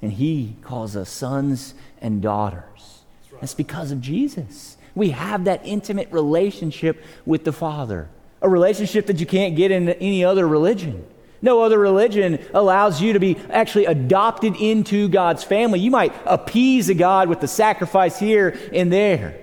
and 0.00 0.10
He 0.10 0.56
calls 0.62 0.96
us 0.96 1.10
sons 1.10 1.74
and 2.00 2.22
daughters. 2.22 2.62
That's, 2.74 3.32
right. 3.32 3.40
That's 3.42 3.54
because 3.54 3.92
of 3.92 4.00
Jesus. 4.00 4.73
We 4.94 5.10
have 5.10 5.44
that 5.44 5.66
intimate 5.66 6.12
relationship 6.12 7.02
with 7.26 7.44
the 7.44 7.52
Father, 7.52 8.08
a 8.40 8.48
relationship 8.48 9.06
that 9.06 9.18
you 9.18 9.26
can't 9.26 9.56
get 9.56 9.70
in 9.70 9.88
any 9.88 10.24
other 10.24 10.46
religion. 10.46 11.06
No 11.42 11.60
other 11.60 11.78
religion 11.78 12.38
allows 12.54 13.02
you 13.02 13.12
to 13.12 13.20
be 13.20 13.36
actually 13.50 13.84
adopted 13.86 14.56
into 14.56 15.08
God's 15.08 15.44
family. 15.44 15.78
You 15.80 15.90
might 15.90 16.14
appease 16.24 16.88
a 16.88 16.94
God 16.94 17.28
with 17.28 17.40
the 17.40 17.48
sacrifice 17.48 18.18
here 18.18 18.58
and 18.72 18.92
there, 18.92 19.38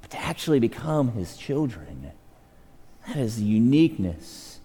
but 0.00 0.10
to 0.10 0.18
actually 0.18 0.58
become 0.58 1.12
his 1.12 1.36
children, 1.36 2.10
that 3.06 3.16
is 3.16 3.36
the 3.36 3.44
uniqueness 3.44 4.58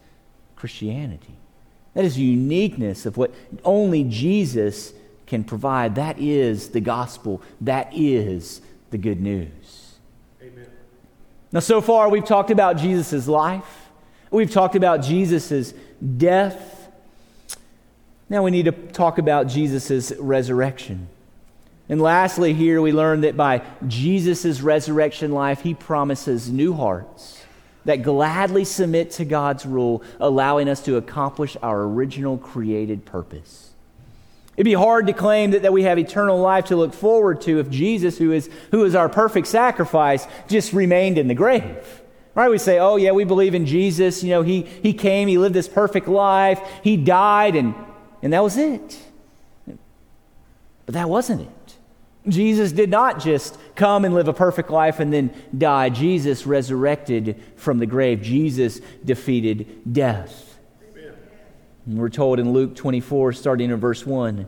of 0.50 0.56
Christianity. 0.56 1.36
That 1.94 2.04
is 2.04 2.16
the 2.16 2.24
uniqueness 2.24 3.06
of 3.06 3.18
what 3.18 3.34
only 3.64 4.04
Jesus 4.04 4.94
can 5.28 5.44
provide. 5.44 5.96
That 5.96 6.18
is 6.20 6.70
the 6.70 6.82
gospel. 6.82 7.42
That 7.62 7.90
is 7.94 8.62
the 8.94 8.98
good 9.00 9.20
news. 9.20 9.96
Amen. 10.40 10.68
Now, 11.52 11.60
so 11.60 11.82
far, 11.82 12.10
we've 12.10 12.24
talked 12.24 12.52
about 12.52 12.78
Jesus' 12.78 13.28
life. 13.28 13.90
We've 14.30 14.52
talked 14.52 14.76
about 14.76 15.02
Jesus' 15.02 15.74
death. 16.18 16.92
Now 18.30 18.44
we 18.44 18.52
need 18.52 18.66
to 18.66 18.72
talk 18.72 19.18
about 19.18 19.48
Jesus' 19.48 20.14
resurrection. 20.20 21.10
And 21.90 22.02
lastly, 22.02 22.54
here 22.54 22.82
we 22.82 22.92
learn 22.92 23.22
that 23.22 23.36
by 23.36 23.64
Jesus' 23.88 24.62
resurrection 24.62 25.32
life, 25.32 25.62
he 25.62 25.74
promises 25.74 26.52
new 26.52 26.74
hearts 26.74 27.44
that 27.86 28.04
gladly 28.04 28.64
submit 28.64 29.10
to 29.12 29.26
God's 29.26 29.66
rule, 29.66 30.04
allowing 30.20 30.70
us 30.70 30.82
to 30.86 30.98
accomplish 30.98 31.58
our 31.64 31.82
original 31.82 32.38
created 32.38 33.06
purpose. 33.06 33.73
It'd 34.56 34.66
be 34.66 34.74
hard 34.74 35.08
to 35.08 35.14
claim 35.14 35.52
that, 35.52 35.64
that 35.64 35.74
we 35.74 35.84
have 35.84 35.98
eternal 35.98 36.40
life 36.40 36.66
to 36.66 36.76
look 36.76 36.94
forward 36.94 37.42
to 37.42 37.60
if 37.60 37.70
Jesus, 37.70 38.18
who 38.18 38.32
is, 38.32 38.50
who 38.72 38.84
is 38.86 38.94
our 38.94 39.10
perfect 39.10 39.48
sacrifice, 39.48 40.28
just 40.48 40.74
remained 40.74 41.18
in 41.18 41.28
the 41.28 41.34
grave. 41.34 42.02
Right? 42.36 42.50
We 42.50 42.58
say, 42.58 42.80
oh, 42.80 42.96
yeah, 42.96 43.12
we 43.12 43.24
believe 43.24 43.56
in 43.56 43.66
Jesus. 43.66 44.24
You 44.24 44.32
know, 44.32 44.42
he, 44.44 44.62
he 44.62 44.94
came, 44.94 45.28
he 45.28 45.38
lived 45.38 45.56
this 45.56 45.68
perfect 45.68 46.08
life, 46.08 46.60
he 46.84 46.98
died, 46.98 47.56
and, 47.56 47.74
and 48.22 48.34
that 48.34 48.44
was 48.44 48.58
it. 48.58 49.00
But 50.86 50.96
that 50.96 51.10
wasn't 51.10 51.42
it. 51.42 51.76
Jesus 52.28 52.72
did 52.72 52.90
not 52.90 53.20
just 53.20 53.58
come 53.76 54.06
and 54.06 54.14
live 54.14 54.28
a 54.28 54.34
perfect 54.34 54.70
life 54.70 55.00
and 55.00 55.12
then 55.12 55.34
die. 55.58 55.90
Jesus 55.90 56.46
resurrected 56.46 57.42
from 57.56 57.80
the 57.80 57.86
grave. 57.86 58.22
Jesus 58.22 58.80
defeated 59.04 59.82
death. 59.92 60.53
We're 61.86 62.10
told 62.10 62.40
in 62.40 62.54
Luke 62.54 62.76
24, 62.76 63.34
starting 63.34 63.70
in 63.70 63.78
verse 63.78 64.06
1. 64.06 64.46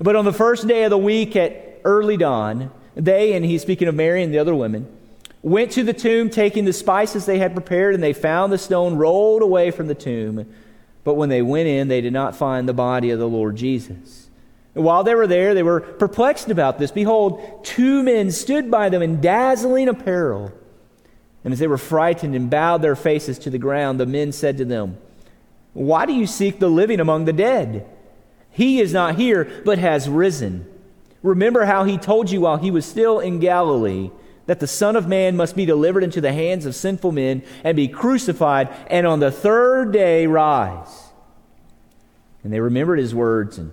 But 0.00 0.16
on 0.16 0.24
the 0.24 0.32
first 0.32 0.66
day 0.66 0.84
of 0.84 0.90
the 0.90 0.98
week 0.98 1.36
at 1.36 1.80
early 1.84 2.16
dawn, 2.16 2.72
they, 2.96 3.34
and 3.34 3.44
he's 3.44 3.62
speaking 3.62 3.86
of 3.86 3.94
Mary 3.94 4.22
and 4.22 4.34
the 4.34 4.38
other 4.38 4.54
women, 4.54 4.88
went 5.42 5.70
to 5.72 5.84
the 5.84 5.92
tomb 5.92 6.30
taking 6.30 6.64
the 6.64 6.72
spices 6.72 7.26
they 7.26 7.38
had 7.38 7.54
prepared, 7.54 7.94
and 7.94 8.02
they 8.02 8.12
found 8.12 8.52
the 8.52 8.58
stone 8.58 8.96
rolled 8.96 9.42
away 9.42 9.70
from 9.70 9.86
the 9.86 9.94
tomb. 9.94 10.52
But 11.04 11.14
when 11.14 11.28
they 11.28 11.42
went 11.42 11.68
in, 11.68 11.88
they 11.88 12.00
did 12.00 12.12
not 12.12 12.34
find 12.34 12.68
the 12.68 12.72
body 12.72 13.10
of 13.10 13.18
the 13.18 13.28
Lord 13.28 13.54
Jesus. 13.54 14.28
And 14.74 14.82
while 14.82 15.04
they 15.04 15.14
were 15.14 15.28
there, 15.28 15.54
they 15.54 15.62
were 15.62 15.80
perplexed 15.80 16.50
about 16.50 16.78
this. 16.78 16.90
Behold, 16.90 17.64
two 17.64 18.02
men 18.02 18.32
stood 18.32 18.70
by 18.70 18.88
them 18.88 19.02
in 19.02 19.20
dazzling 19.20 19.88
apparel. 19.88 20.50
And 21.44 21.52
as 21.52 21.60
they 21.60 21.68
were 21.68 21.78
frightened 21.78 22.34
and 22.34 22.50
bowed 22.50 22.82
their 22.82 22.96
faces 22.96 23.38
to 23.40 23.50
the 23.50 23.58
ground, 23.58 24.00
the 24.00 24.06
men 24.06 24.32
said 24.32 24.56
to 24.56 24.64
them, 24.64 24.96
Why 25.74 26.06
do 26.06 26.12
you 26.12 26.26
seek 26.26 26.58
the 26.58 26.68
living 26.68 27.00
among 27.00 27.26
the 27.26 27.32
dead? 27.32 27.86
He 28.50 28.80
is 28.80 28.92
not 28.92 29.16
here, 29.16 29.62
but 29.64 29.78
has 29.78 30.08
risen. 30.08 30.66
Remember 31.22 31.64
how 31.64 31.84
he 31.84 31.98
told 31.98 32.30
you 32.30 32.42
while 32.42 32.56
he 32.56 32.70
was 32.70 32.86
still 32.86 33.18
in 33.18 33.40
Galilee 33.40 34.10
that 34.46 34.60
the 34.60 34.66
Son 34.66 34.94
of 34.94 35.08
Man 35.08 35.36
must 35.36 35.56
be 35.56 35.64
delivered 35.64 36.04
into 36.04 36.20
the 36.20 36.32
hands 36.32 36.66
of 36.66 36.74
sinful 36.74 37.12
men 37.12 37.42
and 37.64 37.76
be 37.76 37.88
crucified, 37.88 38.68
and 38.88 39.06
on 39.06 39.20
the 39.20 39.32
third 39.32 39.92
day 39.92 40.26
rise. 40.26 41.08
And 42.42 42.52
they 42.52 42.60
remembered 42.60 42.98
his 42.98 43.14
words, 43.14 43.58
and 43.58 43.72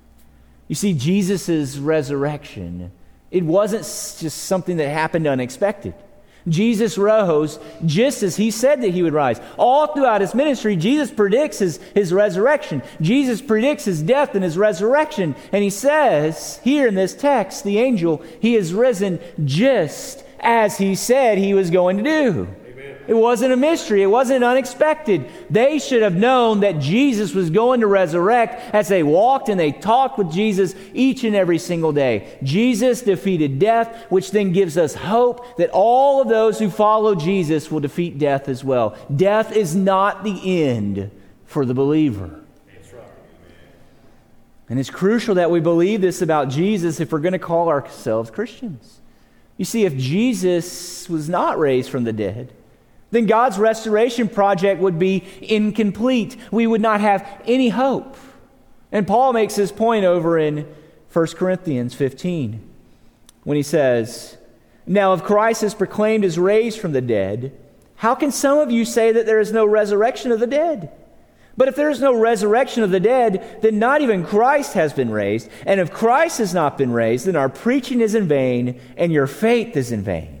You 0.71 0.75
see, 0.75 0.93
Jesus' 0.93 1.77
resurrection, 1.77 2.93
it 3.29 3.43
wasn't 3.43 3.83
just 3.83 4.37
something 4.45 4.77
that 4.77 4.87
happened 4.87 5.27
unexpected. 5.27 5.93
Jesus 6.47 6.97
rose 6.97 7.59
just 7.85 8.23
as 8.23 8.37
he 8.37 8.51
said 8.51 8.81
that 8.81 8.91
he 8.91 9.03
would 9.03 9.11
rise. 9.11 9.41
All 9.57 9.87
throughout 9.87 10.21
his 10.21 10.33
ministry, 10.33 10.77
Jesus 10.77 11.11
predicts 11.11 11.59
his, 11.59 11.81
his 11.93 12.13
resurrection. 12.13 12.83
Jesus 13.01 13.41
predicts 13.41 13.83
his 13.83 14.01
death 14.01 14.33
and 14.33 14.45
his 14.45 14.57
resurrection. 14.57 15.35
And 15.51 15.61
he 15.61 15.69
says 15.69 16.61
here 16.63 16.87
in 16.87 16.95
this 16.95 17.13
text, 17.15 17.65
the 17.65 17.79
angel, 17.79 18.23
he 18.39 18.55
is 18.55 18.73
risen 18.73 19.19
just 19.43 20.23
as 20.39 20.77
he 20.77 20.95
said 20.95 21.37
he 21.37 21.53
was 21.53 21.69
going 21.69 21.97
to 21.97 22.03
do. 22.03 22.47
It 23.07 23.13
wasn't 23.13 23.53
a 23.53 23.57
mystery. 23.57 24.03
It 24.03 24.07
wasn't 24.07 24.43
unexpected. 24.43 25.29
They 25.49 25.79
should 25.79 26.01
have 26.01 26.15
known 26.15 26.59
that 26.61 26.79
Jesus 26.79 27.33
was 27.33 27.49
going 27.49 27.81
to 27.81 27.87
resurrect 27.87 28.73
as 28.73 28.87
they 28.87 29.03
walked 29.03 29.49
and 29.49 29.59
they 29.59 29.71
talked 29.71 30.17
with 30.17 30.31
Jesus 30.31 30.75
each 30.93 31.23
and 31.23 31.35
every 31.35 31.57
single 31.57 31.91
day. 31.91 32.37
Jesus 32.43 33.01
defeated 33.01 33.59
death, 33.59 34.05
which 34.09 34.31
then 34.31 34.51
gives 34.51 34.77
us 34.77 34.93
hope 34.93 35.57
that 35.57 35.69
all 35.71 36.21
of 36.21 36.29
those 36.29 36.59
who 36.59 36.69
follow 36.69 37.15
Jesus 37.15 37.71
will 37.71 37.79
defeat 37.79 38.17
death 38.17 38.47
as 38.47 38.63
well. 38.63 38.95
Death 39.13 39.51
is 39.55 39.75
not 39.75 40.23
the 40.23 40.63
end 40.63 41.11
for 41.45 41.65
the 41.65 41.73
believer. 41.73 42.41
And 44.69 44.79
it's 44.79 44.89
crucial 44.89 45.35
that 45.35 45.51
we 45.51 45.59
believe 45.59 45.99
this 45.99 46.21
about 46.21 46.47
Jesus 46.47 47.01
if 47.01 47.11
we're 47.11 47.19
going 47.19 47.33
to 47.33 47.39
call 47.39 47.67
ourselves 47.67 48.31
Christians. 48.31 49.01
You 49.57 49.65
see, 49.65 49.83
if 49.83 49.97
Jesus 49.97 51.09
was 51.09 51.27
not 51.27 51.59
raised 51.59 51.89
from 51.89 52.05
the 52.05 52.13
dead, 52.13 52.53
then 53.11 53.25
God's 53.25 53.59
restoration 53.59 54.27
project 54.27 54.81
would 54.81 54.97
be 54.97 55.23
incomplete. 55.41 56.37
We 56.49 56.65
would 56.65 56.81
not 56.81 57.01
have 57.01 57.27
any 57.45 57.69
hope. 57.69 58.15
And 58.91 59.05
Paul 59.05 59.33
makes 59.33 59.55
this 59.55 59.71
point 59.71 60.05
over 60.05 60.37
in 60.39 60.67
1 61.13 61.27
Corinthians 61.27 61.93
15 61.93 62.67
when 63.43 63.57
he 63.57 63.63
says, 63.63 64.37
Now, 64.85 65.13
if 65.13 65.23
Christ 65.23 65.61
is 65.61 65.73
proclaimed 65.73 66.25
as 66.25 66.39
raised 66.39 66.79
from 66.79 66.93
the 66.93 67.01
dead, 67.01 67.57
how 67.95 68.15
can 68.15 68.31
some 68.31 68.57
of 68.57 68.71
you 68.71 68.85
say 68.85 69.11
that 69.11 69.25
there 69.25 69.39
is 69.39 69.51
no 69.51 69.65
resurrection 69.65 70.31
of 70.31 70.39
the 70.39 70.47
dead? 70.47 70.91
But 71.57 71.67
if 71.67 71.75
there 71.75 71.89
is 71.89 71.99
no 71.99 72.17
resurrection 72.17 72.81
of 72.81 72.91
the 72.91 72.99
dead, 72.99 73.59
then 73.61 73.77
not 73.77 74.01
even 74.01 74.25
Christ 74.25 74.73
has 74.73 74.93
been 74.93 75.11
raised. 75.11 75.49
And 75.65 75.81
if 75.81 75.91
Christ 75.91 76.37
has 76.37 76.53
not 76.53 76.77
been 76.77 76.93
raised, 76.93 77.25
then 77.25 77.35
our 77.35 77.49
preaching 77.49 77.99
is 77.99 78.15
in 78.15 78.27
vain 78.27 78.79
and 78.95 79.11
your 79.11 79.27
faith 79.27 79.75
is 79.75 79.91
in 79.91 80.01
vain 80.01 80.40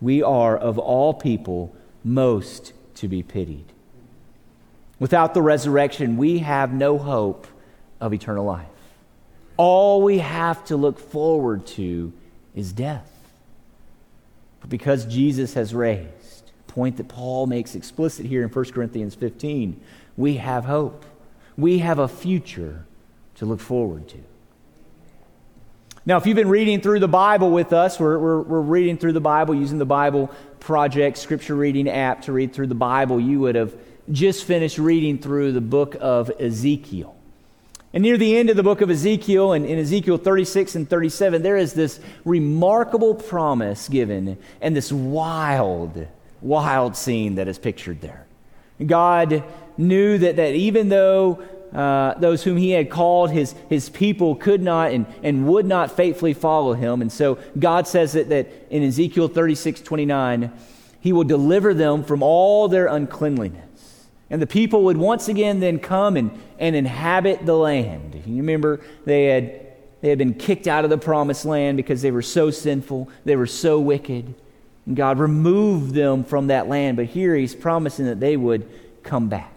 we 0.00 0.22
are 0.22 0.56
of 0.56 0.78
all 0.78 1.14
people 1.14 1.74
most 2.04 2.72
to 2.96 3.08
be 3.08 3.22
pitied. 3.22 3.66
Without 4.98 5.34
the 5.34 5.42
resurrection, 5.42 6.16
we 6.16 6.38
have 6.38 6.72
no 6.72 6.98
hope 6.98 7.46
of 8.00 8.14
eternal 8.14 8.44
life. 8.44 8.66
All 9.56 10.02
we 10.02 10.18
have 10.18 10.64
to 10.66 10.76
look 10.76 10.98
forward 10.98 11.66
to 11.68 12.12
is 12.54 12.72
death. 12.72 13.10
But 14.60 14.70
because 14.70 15.04
Jesus 15.06 15.54
has 15.54 15.74
raised, 15.74 16.50
point 16.66 16.98
that 16.98 17.08
Paul 17.08 17.46
makes 17.46 17.74
explicit 17.74 18.26
here 18.26 18.42
in 18.42 18.50
1 18.50 18.64
Corinthians 18.72 19.14
15, 19.14 19.80
we 20.16 20.36
have 20.36 20.64
hope. 20.64 21.04
We 21.56 21.78
have 21.78 21.98
a 21.98 22.08
future 22.08 22.84
to 23.36 23.46
look 23.46 23.60
forward 23.60 24.08
to. 24.08 24.18
Now, 26.08 26.18
if 26.18 26.26
you've 26.26 26.36
been 26.36 26.48
reading 26.48 26.80
through 26.80 27.00
the 27.00 27.08
Bible 27.08 27.50
with 27.50 27.72
us, 27.72 27.98
we're, 27.98 28.16
we're, 28.16 28.40
we're, 28.40 28.60
reading 28.60 28.96
through 28.96 29.14
the 29.14 29.20
Bible 29.20 29.56
using 29.56 29.78
the 29.78 29.84
Bible 29.84 30.30
Project 30.60 31.18
scripture 31.18 31.56
reading 31.56 31.88
app 31.88 32.22
to 32.22 32.32
read 32.32 32.52
through 32.52 32.68
the 32.68 32.76
Bible, 32.76 33.18
you 33.18 33.40
would 33.40 33.56
have 33.56 33.74
just 34.12 34.44
finished 34.44 34.78
reading 34.78 35.18
through 35.18 35.50
the 35.50 35.60
book 35.60 35.96
of 36.00 36.30
Ezekiel. 36.38 37.16
And 37.92 38.04
near 38.04 38.16
the 38.16 38.36
end 38.36 38.50
of 38.50 38.56
the 38.56 38.62
book 38.62 38.82
of 38.82 38.88
Ezekiel, 38.88 39.52
and 39.52 39.66
in 39.66 39.80
Ezekiel 39.80 40.16
36 40.16 40.76
and 40.76 40.88
37, 40.88 41.42
there 41.42 41.56
is 41.56 41.72
this 41.72 41.98
remarkable 42.24 43.16
promise 43.16 43.88
given 43.88 44.38
and 44.60 44.76
this 44.76 44.92
wild, 44.92 46.06
wild 46.40 46.96
scene 46.96 47.34
that 47.34 47.48
is 47.48 47.58
pictured 47.58 48.00
there. 48.00 48.26
God 48.84 49.42
knew 49.76 50.18
that, 50.18 50.36
that 50.36 50.54
even 50.54 50.88
though 50.88 51.42
uh, 51.74 52.14
those 52.14 52.42
whom 52.44 52.56
he 52.56 52.70
had 52.70 52.90
called 52.90 53.30
his, 53.30 53.54
his 53.68 53.88
people 53.88 54.34
could 54.34 54.62
not 54.62 54.92
and, 54.92 55.06
and 55.22 55.46
would 55.46 55.66
not 55.66 55.96
faithfully 55.96 56.32
follow 56.32 56.74
him. 56.74 57.02
And 57.02 57.12
so 57.12 57.38
God 57.58 57.86
says 57.86 58.12
that, 58.12 58.28
that 58.28 58.48
in 58.70 58.82
Ezekiel 58.82 59.28
36 59.28 59.80
29, 59.80 60.52
he 61.00 61.12
will 61.12 61.24
deliver 61.24 61.74
them 61.74 62.02
from 62.02 62.22
all 62.22 62.68
their 62.68 62.86
uncleanliness. 62.86 64.06
And 64.30 64.42
the 64.42 64.46
people 64.46 64.84
would 64.84 64.96
once 64.96 65.28
again 65.28 65.60
then 65.60 65.78
come 65.78 66.16
and, 66.16 66.30
and 66.58 66.74
inhabit 66.74 67.46
the 67.46 67.54
land. 67.54 68.22
You 68.26 68.36
remember 68.38 68.80
they 69.04 69.26
had, 69.26 69.66
they 70.00 70.08
had 70.08 70.18
been 70.18 70.34
kicked 70.34 70.66
out 70.66 70.84
of 70.84 70.90
the 70.90 70.98
promised 70.98 71.44
land 71.44 71.76
because 71.76 72.02
they 72.02 72.10
were 72.10 72.22
so 72.22 72.50
sinful, 72.50 73.08
they 73.24 73.36
were 73.36 73.46
so 73.46 73.78
wicked. 73.78 74.34
And 74.86 74.96
God 74.96 75.18
removed 75.18 75.94
them 75.94 76.24
from 76.24 76.48
that 76.48 76.68
land. 76.68 76.96
But 76.96 77.06
here 77.06 77.34
he's 77.34 77.54
promising 77.54 78.06
that 78.06 78.20
they 78.20 78.36
would 78.36 78.68
come 79.02 79.28
back. 79.28 79.52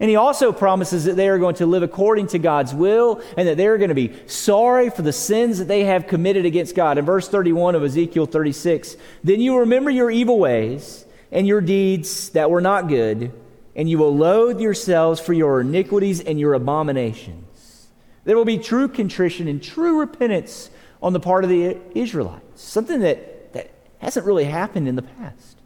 And 0.00 0.08
he 0.08 0.16
also 0.16 0.52
promises 0.52 1.04
that 1.06 1.16
they 1.16 1.28
are 1.28 1.38
going 1.38 1.56
to 1.56 1.66
live 1.66 1.82
according 1.82 2.28
to 2.28 2.38
God's 2.38 2.72
will 2.72 3.20
and 3.36 3.48
that 3.48 3.56
they 3.56 3.66
are 3.66 3.78
going 3.78 3.88
to 3.88 3.94
be 3.94 4.14
sorry 4.26 4.90
for 4.90 5.02
the 5.02 5.12
sins 5.12 5.58
that 5.58 5.66
they 5.66 5.84
have 5.84 6.06
committed 6.06 6.46
against 6.46 6.76
God. 6.76 6.98
In 6.98 7.04
verse 7.04 7.28
31 7.28 7.74
of 7.74 7.82
Ezekiel 7.82 8.26
36, 8.26 8.96
then 9.24 9.40
you 9.40 9.58
remember 9.58 9.90
your 9.90 10.10
evil 10.10 10.38
ways 10.38 11.04
and 11.32 11.46
your 11.46 11.60
deeds 11.60 12.30
that 12.30 12.50
were 12.50 12.60
not 12.60 12.88
good, 12.88 13.32
and 13.74 13.90
you 13.90 13.98
will 13.98 14.16
loathe 14.16 14.60
yourselves 14.60 15.20
for 15.20 15.32
your 15.32 15.60
iniquities 15.60 16.20
and 16.20 16.38
your 16.38 16.54
abominations. 16.54 17.88
There 18.24 18.36
will 18.36 18.44
be 18.44 18.58
true 18.58 18.88
contrition 18.88 19.48
and 19.48 19.62
true 19.62 19.98
repentance 19.98 20.70
on 21.02 21.12
the 21.12 21.20
part 21.20 21.44
of 21.44 21.50
the 21.50 21.76
Israelites, 21.94 22.62
something 22.62 23.00
that, 23.00 23.52
that 23.52 23.70
hasn't 23.98 24.26
really 24.26 24.44
happened 24.44 24.86
in 24.86 24.96
the 24.96 25.02
past. 25.02 25.58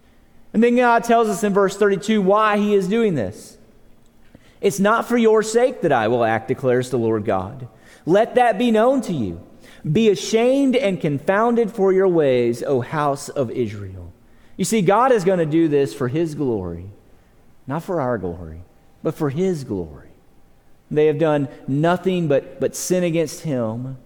And 0.54 0.62
then 0.62 0.76
God 0.76 1.04
tells 1.04 1.28
us 1.28 1.44
in 1.44 1.52
verse 1.52 1.76
32 1.76 2.22
why 2.22 2.56
he 2.58 2.74
is 2.74 2.88
doing 2.88 3.14
this. 3.14 3.58
It's 4.62 4.80
not 4.80 5.08
for 5.08 5.18
your 5.18 5.42
sake 5.42 5.82
that 5.82 5.92
I 5.92 6.08
will 6.08 6.24
act, 6.24 6.48
declares 6.48 6.90
the 6.90 6.98
Lord 6.98 7.24
God. 7.24 7.68
Let 8.06 8.36
that 8.36 8.58
be 8.58 8.70
known 8.70 9.02
to 9.02 9.12
you. 9.12 9.46
Be 9.90 10.08
ashamed 10.08 10.76
and 10.76 11.00
confounded 11.00 11.72
for 11.72 11.92
your 11.92 12.08
ways, 12.08 12.62
O 12.62 12.80
house 12.80 13.28
of 13.28 13.50
Israel. 13.50 14.12
You 14.56 14.64
see, 14.64 14.80
God 14.80 15.12
is 15.12 15.24
going 15.24 15.40
to 15.40 15.46
do 15.46 15.68
this 15.68 15.92
for 15.92 16.08
his 16.08 16.34
glory 16.34 16.90
not 17.66 17.82
for 17.82 18.00
our 18.00 18.18
glory, 18.18 18.62
but 19.02 19.14
for 19.14 19.30
His 19.30 19.64
glory. 19.64 20.08
They 20.90 21.06
have 21.06 21.18
done 21.18 21.48
nothing 21.66 22.28
but, 22.28 22.60
but 22.60 22.76
sin 22.76 23.04
against 23.04 23.42
Him, 23.42 23.96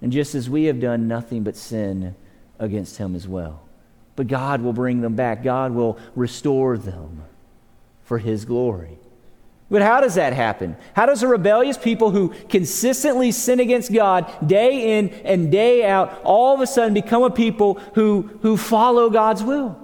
and 0.00 0.12
just 0.12 0.34
as 0.34 0.48
we 0.48 0.64
have 0.64 0.80
done 0.80 1.08
nothing 1.08 1.42
but 1.42 1.56
sin 1.56 2.14
against 2.58 2.96
Him 2.96 3.14
as 3.14 3.28
well. 3.28 3.62
But 4.16 4.28
God 4.28 4.62
will 4.62 4.72
bring 4.72 5.00
them 5.00 5.16
back, 5.16 5.42
God 5.42 5.72
will 5.72 5.98
restore 6.14 6.78
them 6.78 7.24
for 8.04 8.18
His 8.18 8.44
glory. 8.44 8.98
But 9.70 9.82
how 9.82 10.00
does 10.00 10.14
that 10.16 10.34
happen? 10.34 10.76
How 10.94 11.06
does 11.06 11.22
a 11.22 11.28
rebellious 11.28 11.78
people 11.78 12.10
who 12.10 12.34
consistently 12.48 13.32
sin 13.32 13.60
against 13.60 13.92
God 13.92 14.30
day 14.46 14.98
in 14.98 15.08
and 15.24 15.50
day 15.50 15.84
out 15.84 16.20
all 16.22 16.54
of 16.54 16.60
a 16.60 16.66
sudden 16.66 16.92
become 16.94 17.22
a 17.22 17.30
people 17.30 17.74
who, 17.94 18.30
who 18.42 18.56
follow 18.56 19.08
God's 19.08 19.42
will? 19.42 19.80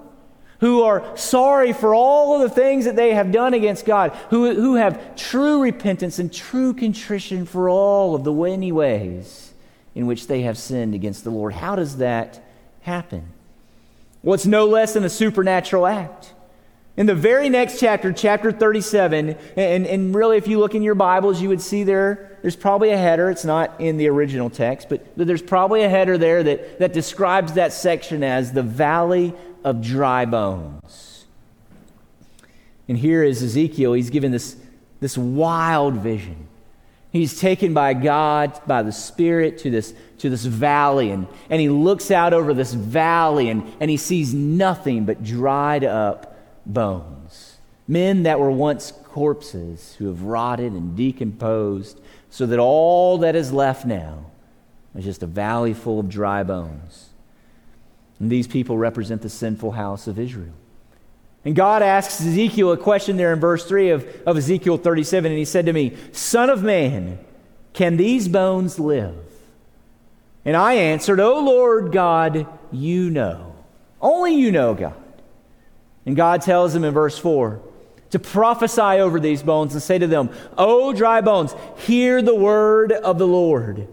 Who 0.59 0.83
are 0.83 1.17
sorry 1.17 1.73
for 1.73 1.95
all 1.95 2.35
of 2.35 2.41
the 2.41 2.55
things 2.55 2.85
that 2.85 2.95
they 2.95 3.15
have 3.15 3.31
done 3.31 3.55
against 3.55 3.83
God, 3.83 4.11
who, 4.29 4.53
who 4.53 4.75
have 4.75 5.15
true 5.15 5.59
repentance 5.59 6.19
and 6.19 6.31
true 6.31 6.75
contrition 6.75 7.47
for 7.47 7.67
all 7.67 8.13
of 8.13 8.23
the 8.23 8.31
many 8.31 8.71
ways 8.71 9.53
in 9.95 10.05
which 10.05 10.27
they 10.27 10.43
have 10.43 10.59
sinned 10.59 10.93
against 10.93 11.23
the 11.23 11.31
Lord. 11.31 11.53
How 11.53 11.75
does 11.75 11.97
that 11.97 12.39
happen? 12.81 13.25
Well, 14.21 14.35
it's 14.35 14.45
no 14.45 14.67
less 14.67 14.93
than 14.93 15.03
a 15.03 15.09
supernatural 15.09 15.87
act. 15.87 16.33
In 16.97 17.05
the 17.05 17.15
very 17.15 17.47
next 17.47 17.79
chapter, 17.79 18.11
chapter 18.11 18.51
37, 18.51 19.37
and, 19.55 19.87
and 19.87 20.13
really, 20.13 20.37
if 20.37 20.47
you 20.47 20.59
look 20.59 20.75
in 20.75 20.81
your 20.81 20.95
Bibles, 20.95 21.41
you 21.41 21.47
would 21.47 21.61
see 21.61 21.83
there, 21.83 22.37
there's 22.41 22.57
probably 22.57 22.91
a 22.91 22.97
header. 22.97 23.29
It's 23.29 23.45
not 23.45 23.79
in 23.79 23.95
the 23.95 24.07
original 24.09 24.49
text, 24.49 24.89
but 24.89 25.05
there's 25.15 25.41
probably 25.41 25.83
a 25.83 25.89
header 25.89 26.17
there 26.17 26.43
that, 26.43 26.79
that 26.79 26.91
describes 26.91 27.53
that 27.53 27.71
section 27.71 28.23
as 28.23 28.51
the 28.51 28.63
valley 28.63 29.33
of 29.63 29.81
dry 29.81 30.25
bones. 30.25 31.25
And 32.89 32.97
here 32.97 33.23
is 33.23 33.41
Ezekiel. 33.41 33.93
He's 33.93 34.09
given 34.09 34.33
this, 34.33 34.57
this 34.99 35.17
wild 35.17 35.93
vision. 35.93 36.47
He's 37.13 37.39
taken 37.39 37.73
by 37.73 37.93
God, 37.93 38.59
by 38.67 38.83
the 38.83 38.91
Spirit, 38.91 39.59
to 39.59 39.69
this, 39.69 39.93
to 40.17 40.29
this 40.29 40.43
valley, 40.43 41.11
and, 41.11 41.27
and 41.49 41.61
he 41.61 41.69
looks 41.69 42.11
out 42.11 42.33
over 42.33 42.53
this 42.53 42.73
valley, 42.73 43.49
and, 43.49 43.71
and 43.79 43.89
he 43.89 43.97
sees 43.97 44.33
nothing 44.33 45.05
but 45.05 45.23
dried 45.23 45.85
up 45.85 46.30
bones. 46.65 47.57
Men 47.87 48.23
that 48.23 48.39
were 48.39 48.51
once 48.51 48.93
corpses 49.05 49.95
who 49.95 50.07
have 50.07 50.23
rotted 50.23 50.73
and 50.73 50.95
decomposed, 50.95 51.99
so 52.29 52.45
that 52.45 52.59
all 52.59 53.17
that 53.19 53.35
is 53.35 53.51
left 53.51 53.85
now 53.85 54.25
is 54.95 55.03
just 55.03 55.23
a 55.23 55.27
valley 55.27 55.73
full 55.73 55.99
of 55.99 56.09
dry 56.09 56.43
bones. 56.43 57.09
And 58.19 58.31
these 58.31 58.47
people 58.47 58.77
represent 58.77 59.21
the 59.21 59.29
sinful 59.29 59.71
house 59.71 60.07
of 60.07 60.19
Israel. 60.19 60.53
And 61.43 61.55
God 61.55 61.81
asks 61.81 62.21
Ezekiel 62.21 62.71
a 62.71 62.77
question 62.77 63.17
there 63.17 63.33
in 63.33 63.39
verse 63.39 63.65
3 63.65 63.89
of, 63.89 64.21
of 64.27 64.37
Ezekiel 64.37 64.77
37, 64.77 65.31
and 65.31 65.39
he 65.39 65.45
said 65.45 65.65
to 65.65 65.73
me, 65.73 65.97
Son 66.11 66.49
of 66.49 66.61
man, 66.61 67.17
can 67.73 67.97
these 67.97 68.27
bones 68.27 68.79
live? 68.79 69.15
And 70.45 70.55
I 70.55 70.73
answered, 70.73 71.19
O 71.19 71.39
Lord 71.39 71.91
God, 71.91 72.47
you 72.71 73.09
know. 73.09 73.55
Only 73.99 74.35
you 74.35 74.51
know, 74.51 74.73
God. 74.73 75.00
And 76.05 76.15
God 76.15 76.41
tells 76.41 76.73
him 76.73 76.83
in 76.83 76.93
verse 76.93 77.17
4 77.17 77.61
to 78.11 78.19
prophesy 78.19 78.81
over 78.81 79.19
these 79.19 79.41
bones 79.41 79.73
and 79.73 79.81
say 79.81 79.97
to 79.97 80.07
them, 80.07 80.29
O 80.57 80.93
dry 80.93 81.21
bones, 81.21 81.55
hear 81.77 82.21
the 82.21 82.35
word 82.35 82.91
of 82.91 83.17
the 83.17 83.27
Lord. 83.27 83.87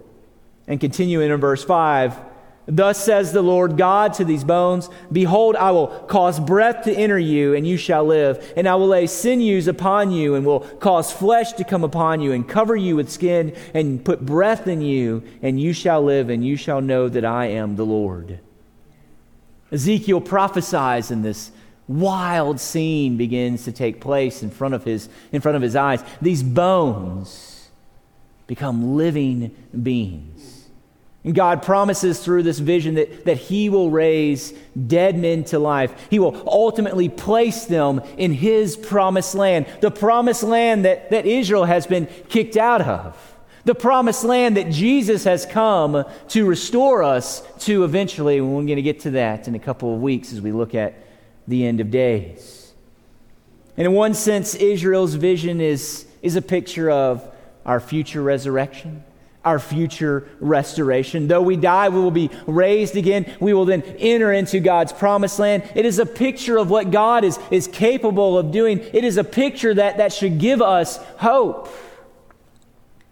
And 0.66 0.80
continuing 0.80 1.30
in 1.30 1.40
verse 1.40 1.64
5, 1.64 2.18
Thus 2.66 3.02
says 3.02 3.32
the 3.32 3.40
Lord 3.40 3.78
God 3.78 4.12
to 4.14 4.24
these 4.26 4.44
bones 4.44 4.90
Behold, 5.10 5.56
I 5.56 5.70
will 5.70 5.86
cause 5.86 6.38
breath 6.38 6.84
to 6.84 6.92
enter 6.92 7.18
you, 7.18 7.54
and 7.54 7.66
you 7.66 7.78
shall 7.78 8.04
live. 8.04 8.52
And 8.56 8.68
I 8.68 8.74
will 8.74 8.88
lay 8.88 9.06
sinews 9.06 9.68
upon 9.68 10.10
you, 10.10 10.34
and 10.34 10.44
will 10.44 10.60
cause 10.60 11.10
flesh 11.10 11.52
to 11.54 11.64
come 11.64 11.82
upon 11.82 12.20
you, 12.20 12.32
and 12.32 12.46
cover 12.46 12.76
you 12.76 12.96
with 12.96 13.10
skin, 13.10 13.56
and 13.72 14.04
put 14.04 14.26
breath 14.26 14.66
in 14.66 14.82
you, 14.82 15.22
and 15.40 15.58
you 15.58 15.72
shall 15.72 16.02
live, 16.02 16.28
and 16.28 16.44
you 16.44 16.56
shall 16.56 16.82
know 16.82 17.08
that 17.08 17.24
I 17.24 17.46
am 17.46 17.76
the 17.76 17.86
Lord. 17.86 18.40
Ezekiel 19.72 20.20
prophesies 20.20 21.10
in 21.10 21.22
this 21.22 21.52
wild 21.88 22.60
scene 22.60 23.16
begins 23.16 23.64
to 23.64 23.72
take 23.72 24.00
place 24.00 24.42
in 24.42 24.50
front 24.50 24.74
of 24.74 24.84
his, 24.84 25.08
in 25.32 25.40
front 25.40 25.56
of 25.56 25.62
his 25.62 25.74
eyes. 25.74 26.04
These 26.20 26.42
bones 26.42 27.70
become 28.46 28.96
living 28.96 29.54
beings. 29.82 30.58
And 31.24 31.34
God 31.34 31.62
promises 31.62 32.20
through 32.20 32.44
this 32.44 32.58
vision 32.58 32.94
that, 32.94 33.24
that 33.24 33.36
He 33.36 33.68
will 33.68 33.90
raise 33.90 34.52
dead 34.86 35.18
men 35.18 35.44
to 35.44 35.58
life. 35.58 36.06
He 36.08 36.18
will 36.18 36.42
ultimately 36.46 37.08
place 37.08 37.66
them 37.66 38.00
in 38.16 38.32
His 38.32 38.76
promised 38.76 39.34
land, 39.34 39.66
the 39.80 39.90
promised 39.90 40.42
land 40.42 40.84
that, 40.84 41.10
that 41.10 41.26
Israel 41.26 41.64
has 41.64 41.86
been 41.86 42.06
kicked 42.28 42.56
out 42.56 42.80
of, 42.80 43.36
the 43.64 43.74
promised 43.74 44.24
land 44.24 44.56
that 44.56 44.70
Jesus 44.70 45.24
has 45.24 45.44
come 45.44 46.04
to 46.28 46.46
restore 46.46 47.02
us 47.02 47.42
to 47.64 47.84
eventually. 47.84 48.38
And 48.38 48.48
we're 48.48 48.62
going 48.62 48.76
to 48.76 48.82
get 48.82 49.00
to 49.00 49.10
that 49.10 49.48
in 49.48 49.54
a 49.54 49.58
couple 49.58 49.94
of 49.94 50.00
weeks 50.00 50.32
as 50.32 50.40
we 50.40 50.52
look 50.52 50.74
at 50.74 50.94
the 51.48 51.66
end 51.66 51.80
of 51.80 51.90
days. 51.90 52.72
And 53.76 53.86
in 53.86 53.92
one 53.92 54.14
sense, 54.14 54.54
Israel's 54.54 55.14
vision 55.14 55.60
is, 55.60 56.06
is 56.22 56.36
a 56.36 56.42
picture 56.42 56.90
of 56.90 57.28
our 57.64 57.80
future 57.80 58.22
resurrection, 58.22 59.04
our 59.44 59.58
future 59.58 60.28
restoration. 60.40 61.28
Though 61.28 61.42
we 61.42 61.56
die, 61.56 61.88
we 61.88 61.98
will 61.98 62.10
be 62.10 62.30
raised 62.46 62.96
again. 62.96 63.34
We 63.40 63.54
will 63.54 63.64
then 63.64 63.82
enter 63.82 64.32
into 64.32 64.60
God's 64.60 64.92
promised 64.92 65.38
land. 65.38 65.70
It 65.74 65.86
is 65.86 65.98
a 65.98 66.06
picture 66.06 66.58
of 66.58 66.70
what 66.70 66.90
God 66.90 67.24
is, 67.24 67.38
is 67.50 67.66
capable 67.66 68.36
of 68.36 68.50
doing. 68.50 68.80
It 68.80 69.04
is 69.04 69.16
a 69.16 69.24
picture 69.24 69.72
that, 69.74 69.98
that 69.98 70.12
should 70.12 70.38
give 70.38 70.60
us 70.60 70.98
hope. 71.18 71.68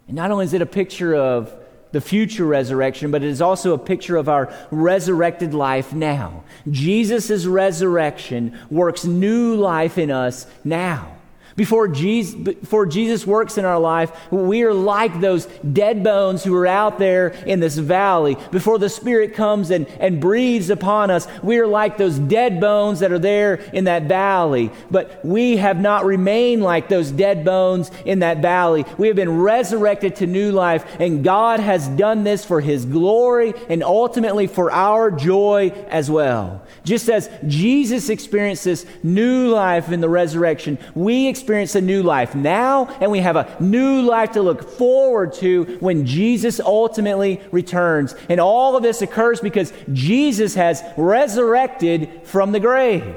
And 0.08 0.16
not 0.16 0.30
only 0.30 0.44
is 0.44 0.52
it 0.52 0.62
a 0.62 0.66
picture 0.66 1.14
of 1.14 1.52
the 1.96 2.00
future 2.02 2.44
resurrection, 2.44 3.10
but 3.10 3.22
it 3.22 3.30
is 3.30 3.40
also 3.40 3.72
a 3.72 3.78
picture 3.78 4.18
of 4.18 4.28
our 4.28 4.52
resurrected 4.70 5.54
life 5.54 5.94
now. 5.94 6.44
Jesus' 6.70 7.46
resurrection 7.46 8.58
works 8.70 9.06
new 9.06 9.54
life 9.54 9.96
in 9.96 10.10
us 10.10 10.46
now. 10.62 11.15
Before 11.56 11.88
Jesus, 11.88 12.34
before 12.34 12.84
Jesus 12.84 13.26
works 13.26 13.56
in 13.56 13.64
our 13.64 13.78
life, 13.78 14.12
we 14.30 14.62
are 14.62 14.74
like 14.74 15.20
those 15.20 15.46
dead 15.46 16.04
bones 16.04 16.44
who 16.44 16.54
are 16.54 16.66
out 16.66 16.98
there 16.98 17.28
in 17.28 17.60
this 17.60 17.78
valley. 17.78 18.36
Before 18.50 18.78
the 18.78 18.90
Spirit 18.90 19.32
comes 19.32 19.70
and, 19.70 19.86
and 19.98 20.20
breathes 20.20 20.68
upon 20.68 21.10
us, 21.10 21.26
we 21.42 21.58
are 21.58 21.66
like 21.66 21.96
those 21.96 22.18
dead 22.18 22.60
bones 22.60 23.00
that 23.00 23.10
are 23.10 23.18
there 23.18 23.54
in 23.72 23.84
that 23.84 24.02
valley. 24.02 24.70
But 24.90 25.24
we 25.24 25.56
have 25.56 25.80
not 25.80 26.04
remained 26.04 26.62
like 26.62 26.90
those 26.90 27.10
dead 27.10 27.42
bones 27.42 27.90
in 28.04 28.18
that 28.18 28.42
valley. 28.42 28.84
We 28.98 29.06
have 29.06 29.16
been 29.16 29.40
resurrected 29.40 30.16
to 30.16 30.26
new 30.26 30.52
life, 30.52 31.00
and 31.00 31.24
God 31.24 31.60
has 31.60 31.88
done 31.88 32.22
this 32.22 32.44
for 32.44 32.60
His 32.60 32.84
glory 32.84 33.54
and 33.70 33.82
ultimately 33.82 34.46
for 34.46 34.70
our 34.70 35.10
joy 35.10 35.72
as 35.88 36.10
well. 36.10 36.66
Just 36.84 37.08
as 37.08 37.30
Jesus 37.46 38.10
experienced 38.10 38.64
this 38.64 38.84
new 39.02 39.48
life 39.48 39.90
in 39.90 40.02
the 40.02 40.08
resurrection, 40.10 40.78
we 40.94 41.28
experience 41.28 41.45
a 41.48 41.80
new 41.80 42.02
life 42.02 42.34
now, 42.34 42.86
and 43.00 43.10
we 43.10 43.20
have 43.20 43.36
a 43.36 43.56
new 43.60 44.02
life 44.02 44.32
to 44.32 44.42
look 44.42 44.68
forward 44.68 45.32
to 45.34 45.76
when 45.80 46.04
Jesus 46.04 46.60
ultimately 46.60 47.40
returns. 47.52 48.14
And 48.28 48.40
all 48.40 48.76
of 48.76 48.82
this 48.82 49.02
occurs 49.02 49.40
because 49.40 49.72
Jesus 49.92 50.54
has 50.54 50.82
resurrected 50.96 52.22
from 52.24 52.52
the 52.52 52.60
grave. 52.60 53.16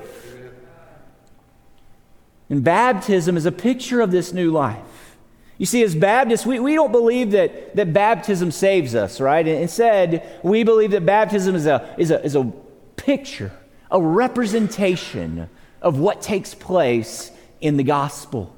And 2.50 2.64
baptism 2.64 3.38
is 3.38 3.46
a 3.46 3.52
picture 3.52 4.02
of 4.02 4.12
this 4.12 4.34
new 4.34 4.52
life. 4.52 5.18
You 5.60 5.66
see, 5.66 5.84
as 5.84 5.94
Baptists, 5.94 6.46
we, 6.46 6.60
we 6.60 6.74
don't 6.74 6.92
believe 6.92 7.32
that, 7.32 7.76
that 7.76 7.92
baptism 7.92 8.50
saves 8.50 8.96
us, 8.96 9.20
right? 9.20 9.46
Instead, 9.46 10.40
we 10.42 10.64
believe 10.64 10.92
that 10.92 11.06
baptism 11.06 11.54
is 11.54 11.66
a, 11.66 11.94
is, 11.98 12.12
a, 12.12 12.24
is 12.24 12.36
a 12.36 12.52
picture, 12.96 13.52
a 13.92 14.02
representation 14.02 15.50
of 15.82 16.00
what 16.00 16.22
takes 16.22 16.54
place 16.54 17.32
in 17.62 17.78
the 17.78 17.84
gospel. 17.84 18.56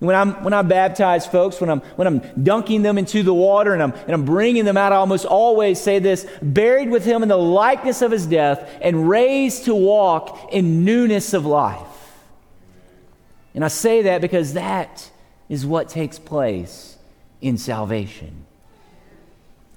When 0.00 0.16
I'm, 0.16 0.42
when 0.42 0.54
I 0.54 0.62
baptize 0.62 1.26
folks, 1.26 1.60
when 1.60 1.68
I'm, 1.68 1.80
when 1.96 2.06
I'm 2.06 2.42
dunking 2.42 2.80
them 2.80 2.96
into 2.96 3.22
the 3.22 3.34
water 3.34 3.74
and 3.74 3.82
I'm, 3.82 3.92
and 3.92 4.12
I'm 4.12 4.24
bringing 4.24 4.64
them 4.64 4.78
out, 4.78 4.92
I 4.92 4.96
almost 4.96 5.26
always 5.26 5.78
say 5.78 5.98
this 5.98 6.26
buried 6.40 6.88
with 6.88 7.04
him 7.04 7.22
in 7.22 7.28
the 7.28 7.36
likeness 7.36 8.00
of 8.00 8.10
his 8.10 8.26
death 8.26 8.66
and 8.80 9.08
raised 9.10 9.66
to 9.66 9.74
walk 9.74 10.52
in 10.52 10.86
newness 10.86 11.34
of 11.34 11.44
life. 11.44 11.86
And 13.54 13.62
I 13.62 13.68
say 13.68 14.02
that 14.02 14.22
because 14.22 14.54
that 14.54 15.10
is 15.50 15.66
what 15.66 15.90
takes 15.90 16.18
place 16.18 16.96
in 17.42 17.58
salvation. 17.58 18.46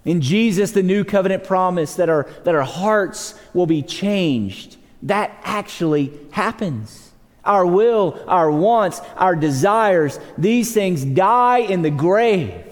In 0.05 0.21
Jesus, 0.21 0.71
the 0.71 0.83
new 0.83 1.03
covenant 1.03 1.43
promise 1.43 1.95
that 1.95 2.07
our, 2.07 2.29
that 2.45 2.55
our 2.55 2.63
hearts 2.63 3.37
will 3.53 3.65
be 3.65 3.81
changed, 3.81 4.77
that 5.01 5.37
actually 5.43 6.13
happens. 6.31 7.02
Our 7.45 7.65
will, 7.65 8.23
our 8.27 8.49
wants, 8.49 9.01
our 9.15 9.35
desires, 9.35 10.19
these 10.37 10.73
things 10.73 11.03
die 11.03 11.59
in 11.59 11.81
the 11.81 11.91
grave. 11.91 12.65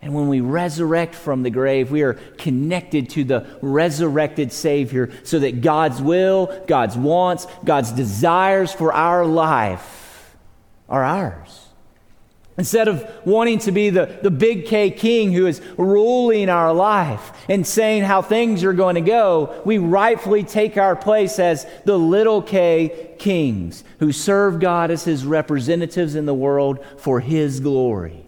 And 0.00 0.14
when 0.14 0.26
we 0.26 0.40
resurrect 0.40 1.14
from 1.14 1.44
the 1.44 1.50
grave, 1.50 1.92
we 1.92 2.02
are 2.02 2.14
connected 2.14 3.10
to 3.10 3.22
the 3.22 3.46
resurrected 3.62 4.52
Savior 4.52 5.12
so 5.22 5.38
that 5.38 5.60
God's 5.60 6.02
will, 6.02 6.64
God's 6.66 6.96
wants, 6.96 7.46
God's 7.64 7.92
desires 7.92 8.72
for 8.72 8.92
our 8.92 9.24
life 9.24 10.34
are 10.88 11.04
ours. 11.04 11.61
Instead 12.58 12.86
of 12.86 13.08
wanting 13.24 13.58
to 13.58 13.72
be 13.72 13.88
the, 13.88 14.18
the 14.22 14.30
big 14.30 14.66
K 14.66 14.90
king 14.90 15.32
who 15.32 15.46
is 15.46 15.62
ruling 15.78 16.50
our 16.50 16.72
life 16.72 17.32
and 17.48 17.66
saying 17.66 18.02
how 18.02 18.20
things 18.20 18.62
are 18.62 18.74
going 18.74 18.96
to 18.96 19.00
go, 19.00 19.62
we 19.64 19.78
rightfully 19.78 20.44
take 20.44 20.76
our 20.76 20.94
place 20.94 21.38
as 21.38 21.66
the 21.86 21.98
little 21.98 22.42
K 22.42 23.14
kings 23.18 23.84
who 24.00 24.12
serve 24.12 24.60
God 24.60 24.90
as 24.90 25.04
his 25.04 25.24
representatives 25.24 26.14
in 26.14 26.26
the 26.26 26.34
world 26.34 26.84
for 26.98 27.20
his 27.20 27.60
glory. 27.60 28.21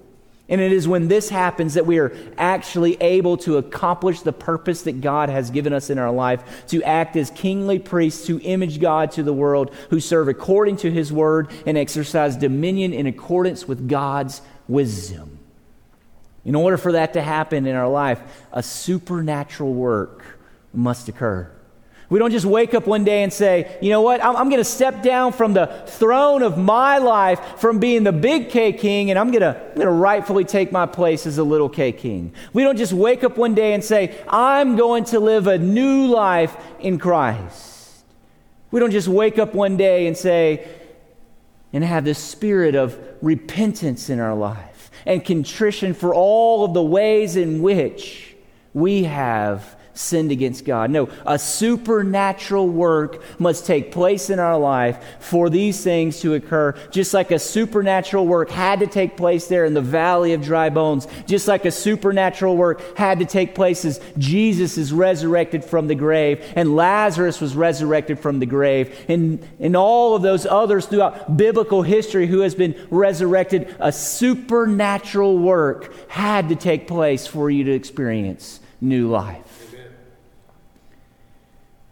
And 0.54 0.62
it 0.62 0.70
is 0.70 0.86
when 0.86 1.08
this 1.08 1.30
happens 1.30 1.74
that 1.74 1.84
we 1.84 1.98
are 1.98 2.16
actually 2.38 2.94
able 3.02 3.36
to 3.38 3.56
accomplish 3.56 4.20
the 4.20 4.32
purpose 4.32 4.82
that 4.82 5.00
God 5.00 5.28
has 5.28 5.50
given 5.50 5.72
us 5.72 5.90
in 5.90 5.98
our 5.98 6.12
life 6.12 6.64
to 6.68 6.80
act 6.84 7.16
as 7.16 7.30
kingly 7.30 7.80
priests 7.80 8.28
who 8.28 8.38
image 8.40 8.78
God 8.78 9.10
to 9.12 9.24
the 9.24 9.32
world, 9.32 9.74
who 9.90 9.98
serve 9.98 10.28
according 10.28 10.76
to 10.76 10.92
his 10.92 11.12
word 11.12 11.50
and 11.66 11.76
exercise 11.76 12.36
dominion 12.36 12.92
in 12.92 13.08
accordance 13.08 13.66
with 13.66 13.88
God's 13.88 14.42
wisdom. 14.68 15.40
In 16.44 16.54
order 16.54 16.76
for 16.76 16.92
that 16.92 17.14
to 17.14 17.20
happen 17.20 17.66
in 17.66 17.74
our 17.74 17.88
life, 17.88 18.22
a 18.52 18.62
supernatural 18.62 19.74
work 19.74 20.24
must 20.72 21.08
occur. 21.08 21.50
We 22.14 22.20
don't 22.20 22.30
just 22.30 22.46
wake 22.46 22.74
up 22.74 22.86
one 22.86 23.02
day 23.02 23.24
and 23.24 23.32
say, 23.32 23.76
you 23.82 23.90
know 23.90 24.00
what, 24.00 24.24
I'm, 24.24 24.36
I'm 24.36 24.48
going 24.48 24.60
to 24.60 24.64
step 24.64 25.02
down 25.02 25.32
from 25.32 25.52
the 25.52 25.82
throne 25.88 26.44
of 26.44 26.56
my 26.56 26.98
life, 26.98 27.58
from 27.58 27.80
being 27.80 28.04
the 28.04 28.12
big 28.12 28.50
K 28.50 28.72
king, 28.72 29.10
and 29.10 29.18
I'm 29.18 29.32
going 29.32 29.40
to 29.40 29.60
I'm 29.60 29.74
going 29.74 29.88
to 29.88 29.92
rightfully 29.92 30.44
take 30.44 30.70
my 30.70 30.86
place 30.86 31.26
as 31.26 31.38
a 31.38 31.42
little 31.42 31.68
K 31.68 31.90
king. 31.90 32.32
We 32.52 32.62
don't 32.62 32.76
just 32.76 32.92
wake 32.92 33.24
up 33.24 33.36
one 33.36 33.56
day 33.56 33.72
and 33.72 33.82
say, 33.82 34.16
I'm 34.28 34.76
going 34.76 35.06
to 35.06 35.18
live 35.18 35.48
a 35.48 35.58
new 35.58 36.06
life 36.06 36.56
in 36.78 37.00
Christ. 37.00 38.04
We 38.70 38.78
don't 38.78 38.92
just 38.92 39.08
wake 39.08 39.40
up 39.40 39.52
one 39.52 39.76
day 39.76 40.06
and 40.06 40.16
say, 40.16 40.68
and 41.72 41.82
have 41.82 42.04
this 42.04 42.20
spirit 42.20 42.76
of 42.76 42.96
repentance 43.22 44.08
in 44.08 44.20
our 44.20 44.36
life 44.36 44.92
and 45.04 45.24
contrition 45.24 45.94
for 45.94 46.14
all 46.14 46.64
of 46.64 46.74
the 46.74 46.82
ways 46.84 47.34
in 47.34 47.60
which 47.60 48.36
we 48.72 49.02
have 49.02 49.74
sinned 49.94 50.30
against 50.30 50.64
God. 50.64 50.90
No, 50.90 51.08
a 51.24 51.38
supernatural 51.38 52.68
work 52.68 53.22
must 53.40 53.66
take 53.66 53.92
place 53.92 54.30
in 54.30 54.38
our 54.38 54.58
life 54.58 55.02
for 55.20 55.48
these 55.48 55.82
things 55.82 56.20
to 56.20 56.34
occur, 56.34 56.74
just 56.90 57.14
like 57.14 57.30
a 57.30 57.38
supernatural 57.38 58.26
work 58.26 58.50
had 58.50 58.80
to 58.80 58.86
take 58.86 59.16
place 59.16 59.46
there 59.46 59.64
in 59.64 59.74
the 59.74 59.80
valley 59.80 60.32
of 60.32 60.42
dry 60.42 60.70
bones, 60.70 61.06
just 61.26 61.48
like 61.48 61.64
a 61.64 61.70
supernatural 61.70 62.56
work 62.56 62.96
had 62.96 63.18
to 63.18 63.24
take 63.24 63.54
place 63.54 63.84
as 63.84 64.00
Jesus 64.18 64.76
is 64.78 64.92
resurrected 64.92 65.64
from 65.64 65.86
the 65.86 65.94
grave 65.94 66.44
and 66.56 66.76
Lazarus 66.76 67.40
was 67.40 67.54
resurrected 67.54 68.18
from 68.18 68.38
the 68.38 68.46
grave, 68.46 69.04
and, 69.08 69.46
and 69.60 69.76
all 69.76 70.14
of 70.14 70.22
those 70.22 70.46
others 70.46 70.86
throughout 70.86 71.36
biblical 71.36 71.82
history 71.82 72.26
who 72.26 72.40
has 72.40 72.54
been 72.54 72.74
resurrected, 72.90 73.74
a 73.80 73.92
supernatural 73.92 75.38
work 75.38 75.92
had 76.08 76.48
to 76.48 76.56
take 76.56 76.86
place 76.86 77.26
for 77.26 77.50
you 77.50 77.64
to 77.64 77.72
experience 77.72 78.60
new 78.80 79.08
life. 79.08 79.53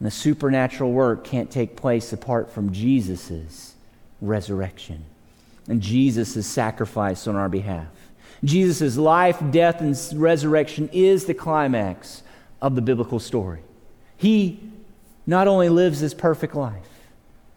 And 0.03 0.09
the 0.09 0.11
supernatural 0.11 0.91
work 0.91 1.23
can't 1.23 1.49
take 1.49 1.77
place 1.77 2.12
apart 2.12 2.51
from 2.51 2.73
Jesus' 2.73 3.77
resurrection 4.21 5.05
and 5.69 5.81
Jesus' 5.81 6.45
sacrifice 6.45 7.29
on 7.29 7.37
our 7.37 7.49
behalf. 7.49 7.87
Jesus' 8.43 8.97
life, 8.97 9.41
death, 9.53 9.81
and 9.81 9.97
resurrection 10.21 10.91
is 10.93 11.27
the 11.27 11.35
climax 11.35 12.25
of 12.61 12.75
the 12.75 12.83
biblical 12.83 13.21
story. 13.21 13.61
He 14.17 14.59
not 15.25 15.47
only 15.47 15.69
lives 15.69 16.01
this 16.01 16.15
perfect 16.15 16.57
life, 16.57 16.91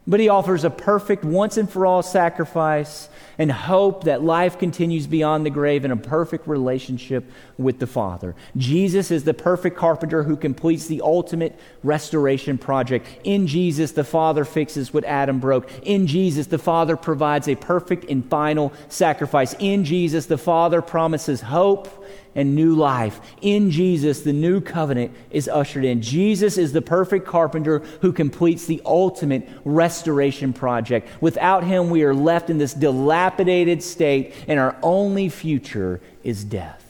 but 0.07 0.19
he 0.19 0.29
offers 0.29 0.63
a 0.63 0.69
perfect, 0.69 1.23
once 1.23 1.57
and 1.57 1.69
for 1.69 1.85
all 1.85 2.03
sacrifice 2.03 3.09
and 3.37 3.51
hope 3.51 4.03
that 4.05 4.23
life 4.23 4.57
continues 4.59 5.07
beyond 5.07 5.45
the 5.45 5.49
grave 5.49 5.83
in 5.83 5.91
a 5.91 5.97
perfect 5.97 6.47
relationship 6.47 7.29
with 7.57 7.79
the 7.79 7.87
Father. 7.87 8.35
Jesus 8.55 9.11
is 9.11 9.23
the 9.23 9.33
perfect 9.33 9.75
carpenter 9.75 10.23
who 10.23 10.37
completes 10.37 10.87
the 10.87 11.01
ultimate 11.01 11.57
restoration 11.83 12.57
project. 12.57 13.07
In 13.23 13.47
Jesus, 13.47 13.91
the 13.91 14.03
Father 14.03 14.45
fixes 14.45 14.93
what 14.93 15.03
Adam 15.05 15.39
broke. 15.39 15.69
In 15.83 16.07
Jesus, 16.07 16.47
the 16.47 16.57
Father 16.57 16.95
provides 16.95 17.47
a 17.47 17.55
perfect 17.55 18.09
and 18.09 18.27
final 18.29 18.71
sacrifice. 18.89 19.53
In 19.59 19.83
Jesus, 19.83 20.27
the 20.27 20.37
Father 20.37 20.81
promises 20.81 21.41
hope 21.41 22.04
and 22.35 22.53
new 22.53 22.75
life. 22.75 23.21
In 23.41 23.71
Jesus, 23.71 24.21
the 24.21 24.33
new 24.33 24.59
covenant 24.59 25.13
is 25.31 25.47
ushered 25.47 25.85
in. 25.85 26.01
Jesus 26.01 26.57
is 26.57 26.73
the 26.73 26.81
perfect 26.81 27.25
carpenter 27.25 27.79
who 28.01 28.11
completes 28.11 28.65
the 28.65 28.81
ultimate 28.85 29.47
restoration 29.63 30.51
project. 30.51 31.07
Without 31.21 31.63
him, 31.63 31.89
we 31.89 32.03
are 32.03 32.13
left 32.13 32.49
in 32.49 32.57
this 32.57 32.73
dilapidated 32.73 33.81
state, 33.81 34.33
and 34.47 34.59
our 34.59 34.75
only 34.83 35.29
future 35.29 36.01
is 36.23 36.43
death 36.43 36.83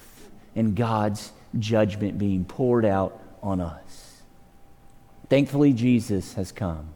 and 0.56 0.76
God's 0.76 1.32
judgment 1.60 2.18
being 2.18 2.44
poured 2.44 2.86
out 2.86 3.22
on 3.44 3.62
us. 3.62 4.22
Thankfully, 5.30 5.74
Jesus 5.74 6.34
has 6.34 6.52
come. 6.52 6.90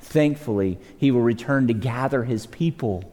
Thankfully, 0.00 0.78
he 0.96 1.10
will 1.10 1.20
return 1.20 1.66
to 1.66 1.74
gather 1.74 2.24
his 2.24 2.46
people 2.46 3.10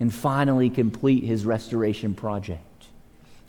and 0.00 0.12
finally 0.12 0.70
complete 0.70 1.24
his 1.24 1.44
restoration 1.44 2.14
project 2.14 2.62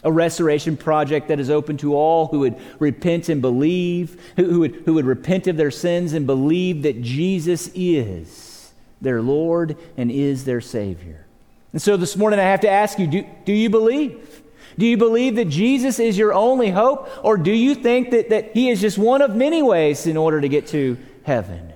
a 0.04 0.12
restoration 0.12 0.78
project 0.78 1.30
that 1.30 1.40
is 1.40 1.50
open 1.50 1.78
to 1.78 1.96
all 1.96 2.28
who 2.28 2.40
would 2.40 2.60
repent 2.80 3.30
and 3.30 3.42
believe, 3.42 4.22
who, 4.36 4.46
who, 4.46 4.60
would, 4.60 4.76
who 4.86 4.94
would 4.94 5.06
repent 5.06 5.48
of 5.48 5.58
their 5.58 5.72
sins 5.72 6.14
and 6.14 6.28
believe 6.28 6.84
that 6.84 7.02
Jesus 7.02 7.72
is 7.74 8.72
their 9.02 9.22
Lord 9.22 9.78
and 9.98 10.12
is 10.12 10.46
their 10.46 10.62
Savior. 10.62 11.26
And 11.74 11.82
so 11.82 11.98
this 11.98 12.16
morning 12.16 12.40
I 12.40 12.44
have 12.44 12.62
to 12.62 12.70
ask 12.70 13.00
you 13.00 13.08
do, 13.08 13.26
do 13.46 13.54
you 13.54 13.70
believe? 13.70 14.44
Do 14.78 14.86
you 14.86 14.98
believe 14.98 15.36
that 15.36 15.46
Jesus 15.46 16.00
is 16.00 16.18
your 16.18 16.34
only 16.34 16.70
hope? 16.70 17.10
Or 17.24 17.38
do 17.38 17.52
you 17.52 17.76
think 17.76 18.12
that, 18.12 18.30
that 18.30 18.54
He 18.54 18.70
is 18.70 18.82
just 18.82 18.98
one 18.98 19.22
of 19.22 19.36
many 19.36 19.64
ways 19.64 20.06
in 20.06 20.18
order 20.18 20.42
to 20.42 20.50
get 20.50 20.68
to 20.68 20.98
heaven? 21.24 21.74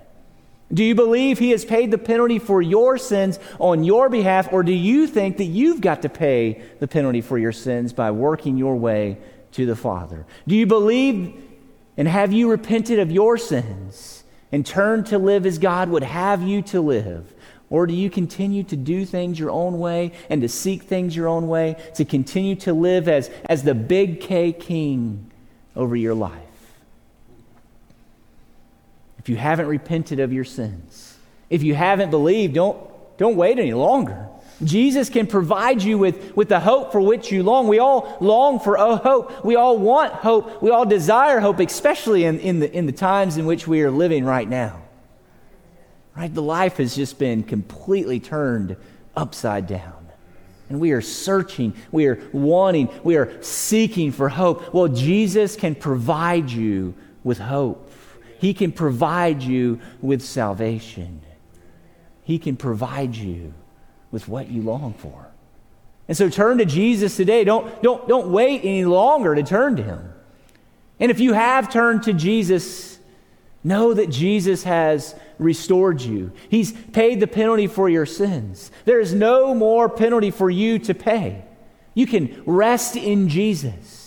Do 0.72 0.84
you 0.84 0.94
believe 0.94 1.40
he 1.40 1.50
has 1.52 1.66
paid 1.66 1.90
the 1.90 1.98
penalty 1.98 2.38
for 2.38 2.62
your 2.62 2.98
sins 2.98 3.40
on 3.60 3.84
your 3.84 4.08
behalf, 4.08 4.54
or 4.54 4.62
do 4.62 4.72
you 4.72 5.08
think 5.08 5.38
that 5.38 5.46
you've 5.46 5.82
got 5.82 6.04
to 6.04 6.10
pay 6.10 6.62
the 6.80 6.88
penalty 6.88 7.22
for 7.22 7.40
your 7.40 7.52
sins 7.52 7.92
by 7.92 8.12
working 8.12 8.56
your 8.58 8.76
way 8.76 9.18
to 9.54 9.66
the 9.66 9.76
Father? 9.76 10.26
Do 10.48 10.56
you 10.56 10.68
believe 10.68 11.34
and 11.98 12.08
have 12.08 12.32
you 12.32 12.50
repented 12.50 13.00
of 13.00 13.12
your 13.12 13.38
sins 13.38 14.24
and 14.52 14.66
turned 14.66 15.08
to 15.08 15.18
live 15.18 15.46
as 15.46 15.58
God 15.58 15.90
would 15.90 16.04
have 16.04 16.44
you 16.44 16.62
to 16.64 16.82
live? 16.82 17.34
Or 17.70 17.86
do 17.86 17.94
you 17.94 18.10
continue 18.10 18.64
to 18.64 18.76
do 18.76 19.06
things 19.06 19.38
your 19.38 19.52
own 19.52 19.80
way 19.80 20.14
and 20.30 20.42
to 20.42 20.50
seek 20.50 20.84
things 20.84 21.16
your 21.16 21.28
own 21.28 21.48
way, 21.48 21.76
to 21.96 22.06
continue 22.06 22.56
to 22.58 22.74
live 22.74 23.08
as, 23.08 23.30
as 23.46 23.64
the 23.64 23.76
big 23.76 24.22
K 24.22 24.54
king 24.54 25.30
over 25.76 25.96
your 25.96 26.16
life? 26.16 26.49
If 29.30 29.34
you 29.34 29.38
haven't 29.38 29.68
repented 29.68 30.20
of 30.20 30.34
your 30.34 30.44
sins, 30.44 31.16
if 31.52 31.62
you 31.62 31.76
haven't 31.76 32.10
believed, 32.10 32.56
don't, 32.56 32.80
don't 33.20 33.36
wait 33.36 33.60
any 33.60 33.76
longer. 33.76 34.28
Jesus 34.64 35.08
can 35.08 35.28
provide 35.28 35.84
you 35.84 36.00
with, 36.00 36.36
with 36.36 36.50
the 36.50 36.60
hope 36.60 36.92
for 36.92 37.00
which 37.00 37.32
you 37.32 37.44
long. 37.44 37.68
We 37.68 37.78
all 37.78 38.18
long 38.22 38.60
for 38.60 38.74
a 38.78 38.96
hope. 38.96 39.46
We 39.46 39.56
all 39.56 39.78
want 39.78 40.14
hope. 40.14 40.64
We 40.64 40.72
all 40.72 40.84
desire 40.84 41.40
hope, 41.40 41.60
especially 41.60 42.24
in, 42.24 42.40
in, 42.40 42.60
the, 42.60 42.76
in 42.76 42.88
the 42.88 42.92
times 42.92 43.38
in 43.38 43.46
which 43.46 43.68
we 43.68 43.84
are 43.84 43.92
living 43.92 44.26
right 44.26 44.50
now. 44.50 44.82
Right? 46.18 46.34
The 46.34 46.42
life 46.42 46.78
has 46.78 46.96
just 46.96 47.20
been 47.20 47.44
completely 47.44 48.20
turned 48.20 48.78
upside 49.16 49.68
down. 49.68 50.08
And 50.70 50.80
we 50.80 50.92
are 50.94 51.02
searching, 51.02 51.76
we 51.92 52.08
are 52.08 52.20
wanting, 52.34 52.90
we 53.04 53.16
are 53.16 53.44
seeking 53.44 54.12
for 54.12 54.28
hope. 54.28 54.74
Well, 54.74 54.88
Jesus 54.88 55.56
can 55.56 55.76
provide 55.76 56.50
you 56.50 56.96
with 57.24 57.38
hope. 57.38 57.89
He 58.40 58.54
can 58.54 58.72
provide 58.72 59.44
you 59.44 59.80
with 60.02 60.22
salvation. 60.22 61.22
He 62.24 62.40
can 62.40 62.56
provide 62.56 63.16
you 63.16 63.54
with 64.12 64.28
what 64.28 64.50
you 64.50 64.62
long 64.62 64.94
for. 64.94 65.28
And 66.08 66.18
so 66.18 66.30
turn 66.30 66.58
to 66.58 66.66
Jesus 66.66 67.16
today. 67.16 67.44
Don't, 67.44 67.84
don't, 67.84 68.08
don't 68.08 68.32
wait 68.32 68.62
any 68.64 68.86
longer 68.86 69.36
to 69.36 69.44
turn 69.44 69.76
to 69.76 69.84
Him. 69.84 70.14
And 71.00 71.12
if 71.12 71.20
you 71.20 71.34
have 71.34 71.72
turned 71.72 72.04
to 72.04 72.14
Jesus, 72.14 72.98
know 73.64 73.94
that 73.94 74.10
Jesus 74.10 74.64
has 74.64 75.16
restored 75.38 76.02
you. 76.02 76.32
He's 76.50 76.72
paid 76.72 77.20
the 77.20 77.28
penalty 77.28 77.68
for 77.68 77.90
your 77.90 78.06
sins. 78.06 78.72
There 78.86 79.00
is 79.00 79.14
no 79.14 79.54
more 79.54 79.90
penalty 79.90 80.32
for 80.32 80.50
you 80.50 80.80
to 80.80 80.94
pay. 80.94 81.44
You 81.94 82.08
can 82.08 82.42
rest 82.46 82.96
in 82.96 83.30
Jesus. 83.30 83.99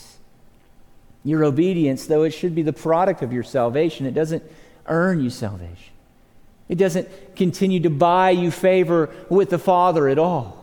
Your 1.24 1.44
obedience, 1.44 2.06
though 2.06 2.24
it 2.24 2.30
should 2.30 2.54
be 2.54 2.62
the 2.62 2.72
product 2.72 3.22
of 3.22 3.32
your 3.32 3.44
salvation, 3.44 4.06
it 4.06 4.14
doesn't 4.14 4.42
earn 4.86 5.22
you 5.22 5.30
salvation. 5.30 5.92
It 6.68 6.76
doesn't 6.76 7.36
continue 7.36 7.80
to 7.80 7.90
buy 7.90 8.30
you 8.30 8.50
favor 8.50 9.10
with 9.28 9.50
the 9.50 9.58
Father 9.58 10.08
at 10.08 10.18
all. 10.18 10.62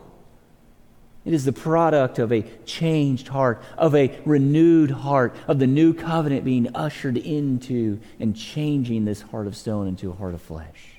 It 1.26 1.34
is 1.34 1.45
the 1.45 1.53
product 1.53 2.18
of 2.18 2.32
a 2.32 2.43
changed 2.66 3.28
heart, 3.28 3.62
of 3.78 3.93
a 3.93 4.18
renewed 4.26 4.89
heart, 4.89 5.36
of 5.47 5.60
the 5.60 5.68
new 5.68 5.93
covenant 5.93 6.43
being 6.45 6.76
ushered 6.76 7.18
into 7.18 7.99
and 8.20 8.36
changing 8.36 9.05
this 9.05 9.22
heart 9.22 9.45
of 9.45 9.55
stone 9.55 9.88
into 9.88 10.10
a 10.10 10.14
heart 10.14 10.34
of 10.34 10.41
flesh. 10.41 10.95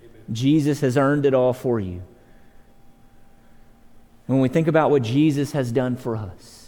Amen. 0.00 0.12
Jesus 0.32 0.80
has 0.80 0.96
earned 0.96 1.26
it 1.26 1.34
all 1.34 1.52
for 1.52 1.78
you. 1.78 2.02
And 4.26 4.36
when 4.36 4.40
we 4.40 4.48
think 4.48 4.68
about 4.68 4.90
what 4.90 5.02
Jesus 5.02 5.52
has 5.52 5.72
done 5.72 5.96
for 5.96 6.16
us, 6.16 6.59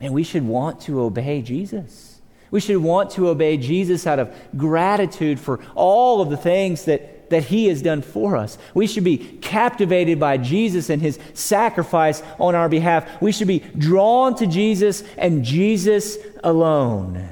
man, 0.00 0.12
we 0.12 0.24
should 0.24 0.46
want 0.46 0.80
to 0.82 1.00
obey 1.00 1.42
Jesus. 1.42 2.20
We 2.50 2.60
should 2.60 2.78
want 2.78 3.10
to 3.12 3.28
obey 3.28 3.56
Jesus 3.56 4.06
out 4.06 4.18
of 4.18 4.34
gratitude 4.56 5.40
for 5.40 5.60
all 5.74 6.20
of 6.20 6.30
the 6.30 6.36
things 6.36 6.84
that 6.84 7.14
that 7.30 7.44
He 7.44 7.66
has 7.66 7.82
done 7.82 8.02
for 8.02 8.36
us. 8.36 8.58
We 8.74 8.86
should 8.86 9.04
be 9.04 9.18
captivated 9.18 10.20
by 10.20 10.36
Jesus 10.36 10.90
and 10.90 11.00
His 11.00 11.18
sacrifice 11.34 12.22
on 12.38 12.54
our 12.54 12.68
behalf. 12.68 13.20
We 13.20 13.32
should 13.32 13.48
be 13.48 13.58
drawn 13.58 14.34
to 14.36 14.46
Jesus 14.46 15.02
and 15.16 15.44
Jesus 15.44 16.16
alone. 16.42 17.28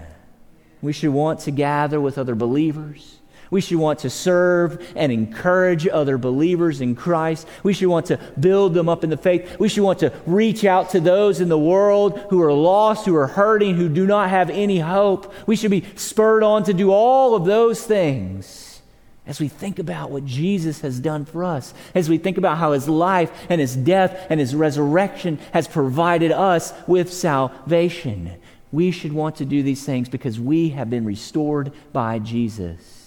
We 0.81 0.93
should 0.93 1.13
want 1.13 1.41
to 1.41 1.51
gather 1.51 2.01
with 2.01 2.19
other 2.19 2.35
believers. 2.35 3.19
We 3.53 3.61
should 3.61 3.77
want 3.77 3.99
to 3.99 4.09
serve 4.09 4.83
and 4.97 5.13
encourage 5.13 5.87
other 5.87 6.17
believers 6.17 6.81
in 6.81 6.95
Christ. 6.95 7.47
We 7.63 7.75
should 7.75 7.89
want 7.89 8.07
to 8.07 8.19
build 8.41 8.73
them 8.73 8.89
up 8.89 9.05
in 9.05 9.11
the 9.11 9.19
faith. 9.19 9.59
We 9.59 9.69
should 9.69 9.83
want 9.83 9.99
to 9.99 10.11
reach 10.25 10.65
out 10.65 10.89
to 10.91 11.01
those 11.01 11.39
in 11.39 11.51
the 11.51 11.59
world 11.59 12.19
who 12.31 12.41
are 12.41 12.51
lost, 12.51 13.05
who 13.05 13.15
are 13.15 13.27
hurting, 13.27 13.75
who 13.75 13.91
do 13.91 14.07
not 14.07 14.31
have 14.31 14.49
any 14.49 14.79
hope. 14.79 15.35
We 15.47 15.57
should 15.57 15.71
be 15.71 15.85
spurred 15.97 16.43
on 16.43 16.65
to 16.65 16.73
do 16.73 16.93
all 16.93 17.35
of 17.35 17.45
those 17.45 17.85
things 17.85 18.81
as 19.27 19.39
we 19.39 19.49
think 19.49 19.79
about 19.79 20.11
what 20.11 20.25
Jesus 20.25 20.81
has 20.81 20.99
done 20.99 21.27
for 21.27 21.45
us, 21.45 21.75
as 21.95 22.09
we 22.09 22.17
think 22.17 22.39
about 22.39 22.57
how 22.57 22.73
his 22.73 22.89
life 22.89 23.31
and 23.51 23.61
his 23.61 23.77
death 23.77 24.29
and 24.31 24.41
his 24.41 24.55
resurrection 24.55 25.39
has 25.53 25.69
provided 25.69 26.33
us 26.33 26.73
with 26.87 27.13
salvation. 27.13 28.33
We 28.73 28.93
should 28.93 29.13
want 29.13 29.37
to 29.37 29.45
do 29.45 29.63
these 29.63 29.85
things 29.85 30.09
because 30.09 30.41
we 30.41 30.71
have 30.71 30.89
been 30.89 31.05
restored 31.05 31.71
by 31.93 32.19
Jesus. 32.19 33.02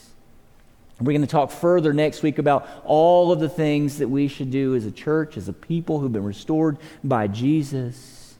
We're 0.99 1.11
going 1.11 1.21
to 1.21 1.27
talk 1.27 1.51
further 1.51 1.93
next 1.93 2.23
week 2.23 2.37
about 2.37 2.67
all 2.85 3.33
of 3.33 3.39
the 3.41 3.49
things 3.49 3.97
that 3.97 4.07
we 4.07 4.29
should 4.29 4.49
do 4.49 4.75
as 4.75 4.85
a 4.85 4.91
church, 4.91 5.35
as 5.35 5.49
a 5.49 5.53
people 5.53 5.99
who've 5.99 6.13
been 6.13 6.23
restored 6.23 6.77
by 7.03 7.27
Jesus. 7.27 8.35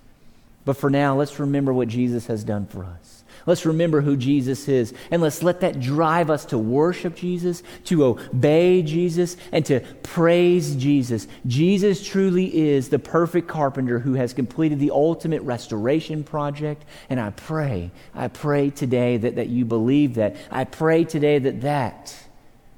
But 0.64 0.78
for 0.78 0.90
now, 0.90 1.18
let's 1.18 1.38
remember 1.40 1.74
what 1.74 1.90
Jesus 1.90 2.28
has 2.28 2.44
done 2.46 2.66
for 2.66 2.86
us. 2.86 3.24
Let's 3.46 3.66
remember 3.66 4.02
who 4.02 4.16
Jesus 4.16 4.68
is. 4.70 4.94
And 5.12 5.22
let's 5.22 5.44
let 5.44 5.60
that 5.60 5.82
drive 5.82 6.30
us 6.30 6.46
to 6.46 6.58
worship 6.58 7.16
Jesus, 7.16 7.62
to 7.86 8.06
obey 8.06 8.82
Jesus, 8.82 9.36
and 9.52 9.66
to 9.66 9.82
praise 10.02 10.76
Jesus. 10.78 11.28
Jesus 11.46 12.08
truly 12.08 12.56
is 12.56 12.88
the 12.90 13.00
perfect 13.00 13.48
carpenter 13.50 14.00
who 14.00 14.14
has 14.14 14.34
completed 14.34 14.80
the 14.80 14.92
ultimate 14.92 15.42
restoration 15.44 16.24
project. 16.24 16.86
And 17.10 17.20
I 17.20 17.32
pray, 17.32 17.92
I 18.16 18.30
pray 18.30 18.70
today 18.70 19.18
that, 19.18 19.36
that 19.36 19.50
you 19.50 19.66
believe 19.66 20.16
that. 20.16 20.38
I 20.50 20.64
pray 20.64 21.04
today 21.04 21.38
that 21.38 21.62
that 21.62 22.16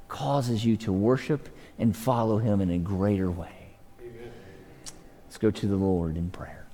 causes 0.08 0.66
you 0.66 0.78
to 0.78 0.92
worship 0.92 1.50
and 1.80 1.96
follow 1.96 2.38
him 2.38 2.62
in 2.62 2.70
a 2.70 2.78
greater 2.78 3.30
way. 3.30 3.76
Amen. 4.02 4.32
Let's 5.26 5.38
go 5.38 5.52
to 5.52 5.68
the 5.68 5.76
Lord 5.76 6.18
in 6.18 6.30
prayer. 6.30 6.66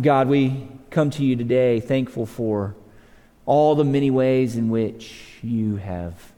God, 0.00 0.28
we 0.28 0.68
come 0.90 1.10
to 1.10 1.24
you 1.24 1.36
today 1.36 1.80
thankful 1.80 2.26
for 2.26 2.74
all 3.46 3.74
the 3.74 3.84
many 3.84 4.10
ways 4.10 4.56
in 4.56 4.68
which 4.68 5.22
you 5.42 5.76
have 5.76 6.32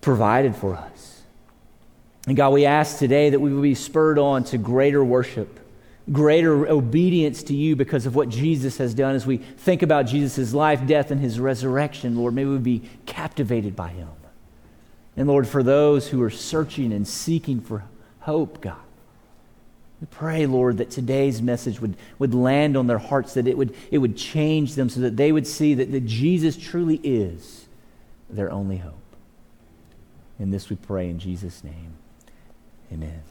provided 0.00 0.54
for 0.54 0.74
us. 0.74 1.22
And 2.26 2.36
God, 2.36 2.52
we 2.52 2.66
ask 2.66 2.98
today 2.98 3.30
that 3.30 3.40
we 3.40 3.52
will 3.52 3.62
be 3.62 3.74
spurred 3.74 4.18
on 4.18 4.44
to 4.44 4.58
greater 4.58 5.02
worship, 5.02 5.58
greater 6.12 6.68
obedience 6.68 7.42
to 7.44 7.54
you 7.54 7.74
because 7.74 8.06
of 8.06 8.14
what 8.14 8.28
Jesus 8.28 8.76
has 8.76 8.94
done. 8.94 9.14
As 9.14 9.26
we 9.26 9.38
think 9.38 9.82
about 9.82 10.06
Jesus' 10.06 10.52
life, 10.52 10.86
death, 10.86 11.10
and 11.10 11.20
his 11.20 11.40
resurrection, 11.40 12.16
Lord, 12.16 12.34
may 12.34 12.44
we 12.44 12.58
be 12.58 12.82
captivated 13.06 13.74
by 13.74 13.88
him. 13.88 14.08
And 15.18 15.26
Lord, 15.26 15.48
for 15.48 15.64
those 15.64 16.06
who 16.06 16.22
are 16.22 16.30
searching 16.30 16.92
and 16.92 17.06
seeking 17.06 17.60
for 17.60 17.82
hope, 18.20 18.60
God, 18.60 18.76
we 20.00 20.06
pray, 20.12 20.46
Lord, 20.46 20.76
that 20.78 20.92
today's 20.92 21.42
message 21.42 21.80
would, 21.80 21.96
would 22.20 22.34
land 22.34 22.76
on 22.76 22.86
their 22.86 22.98
hearts, 22.98 23.34
that 23.34 23.48
it 23.48 23.58
would, 23.58 23.74
it 23.90 23.98
would 23.98 24.16
change 24.16 24.76
them 24.76 24.88
so 24.88 25.00
that 25.00 25.16
they 25.16 25.32
would 25.32 25.44
see 25.44 25.74
that, 25.74 25.90
that 25.90 26.06
Jesus 26.06 26.56
truly 26.56 27.00
is 27.02 27.66
their 28.30 28.48
only 28.52 28.76
hope. 28.76 28.94
In 30.38 30.52
this 30.52 30.70
we 30.70 30.76
pray 30.76 31.10
in 31.10 31.18
Jesus' 31.18 31.64
name. 31.64 31.94
Amen. 32.92 33.22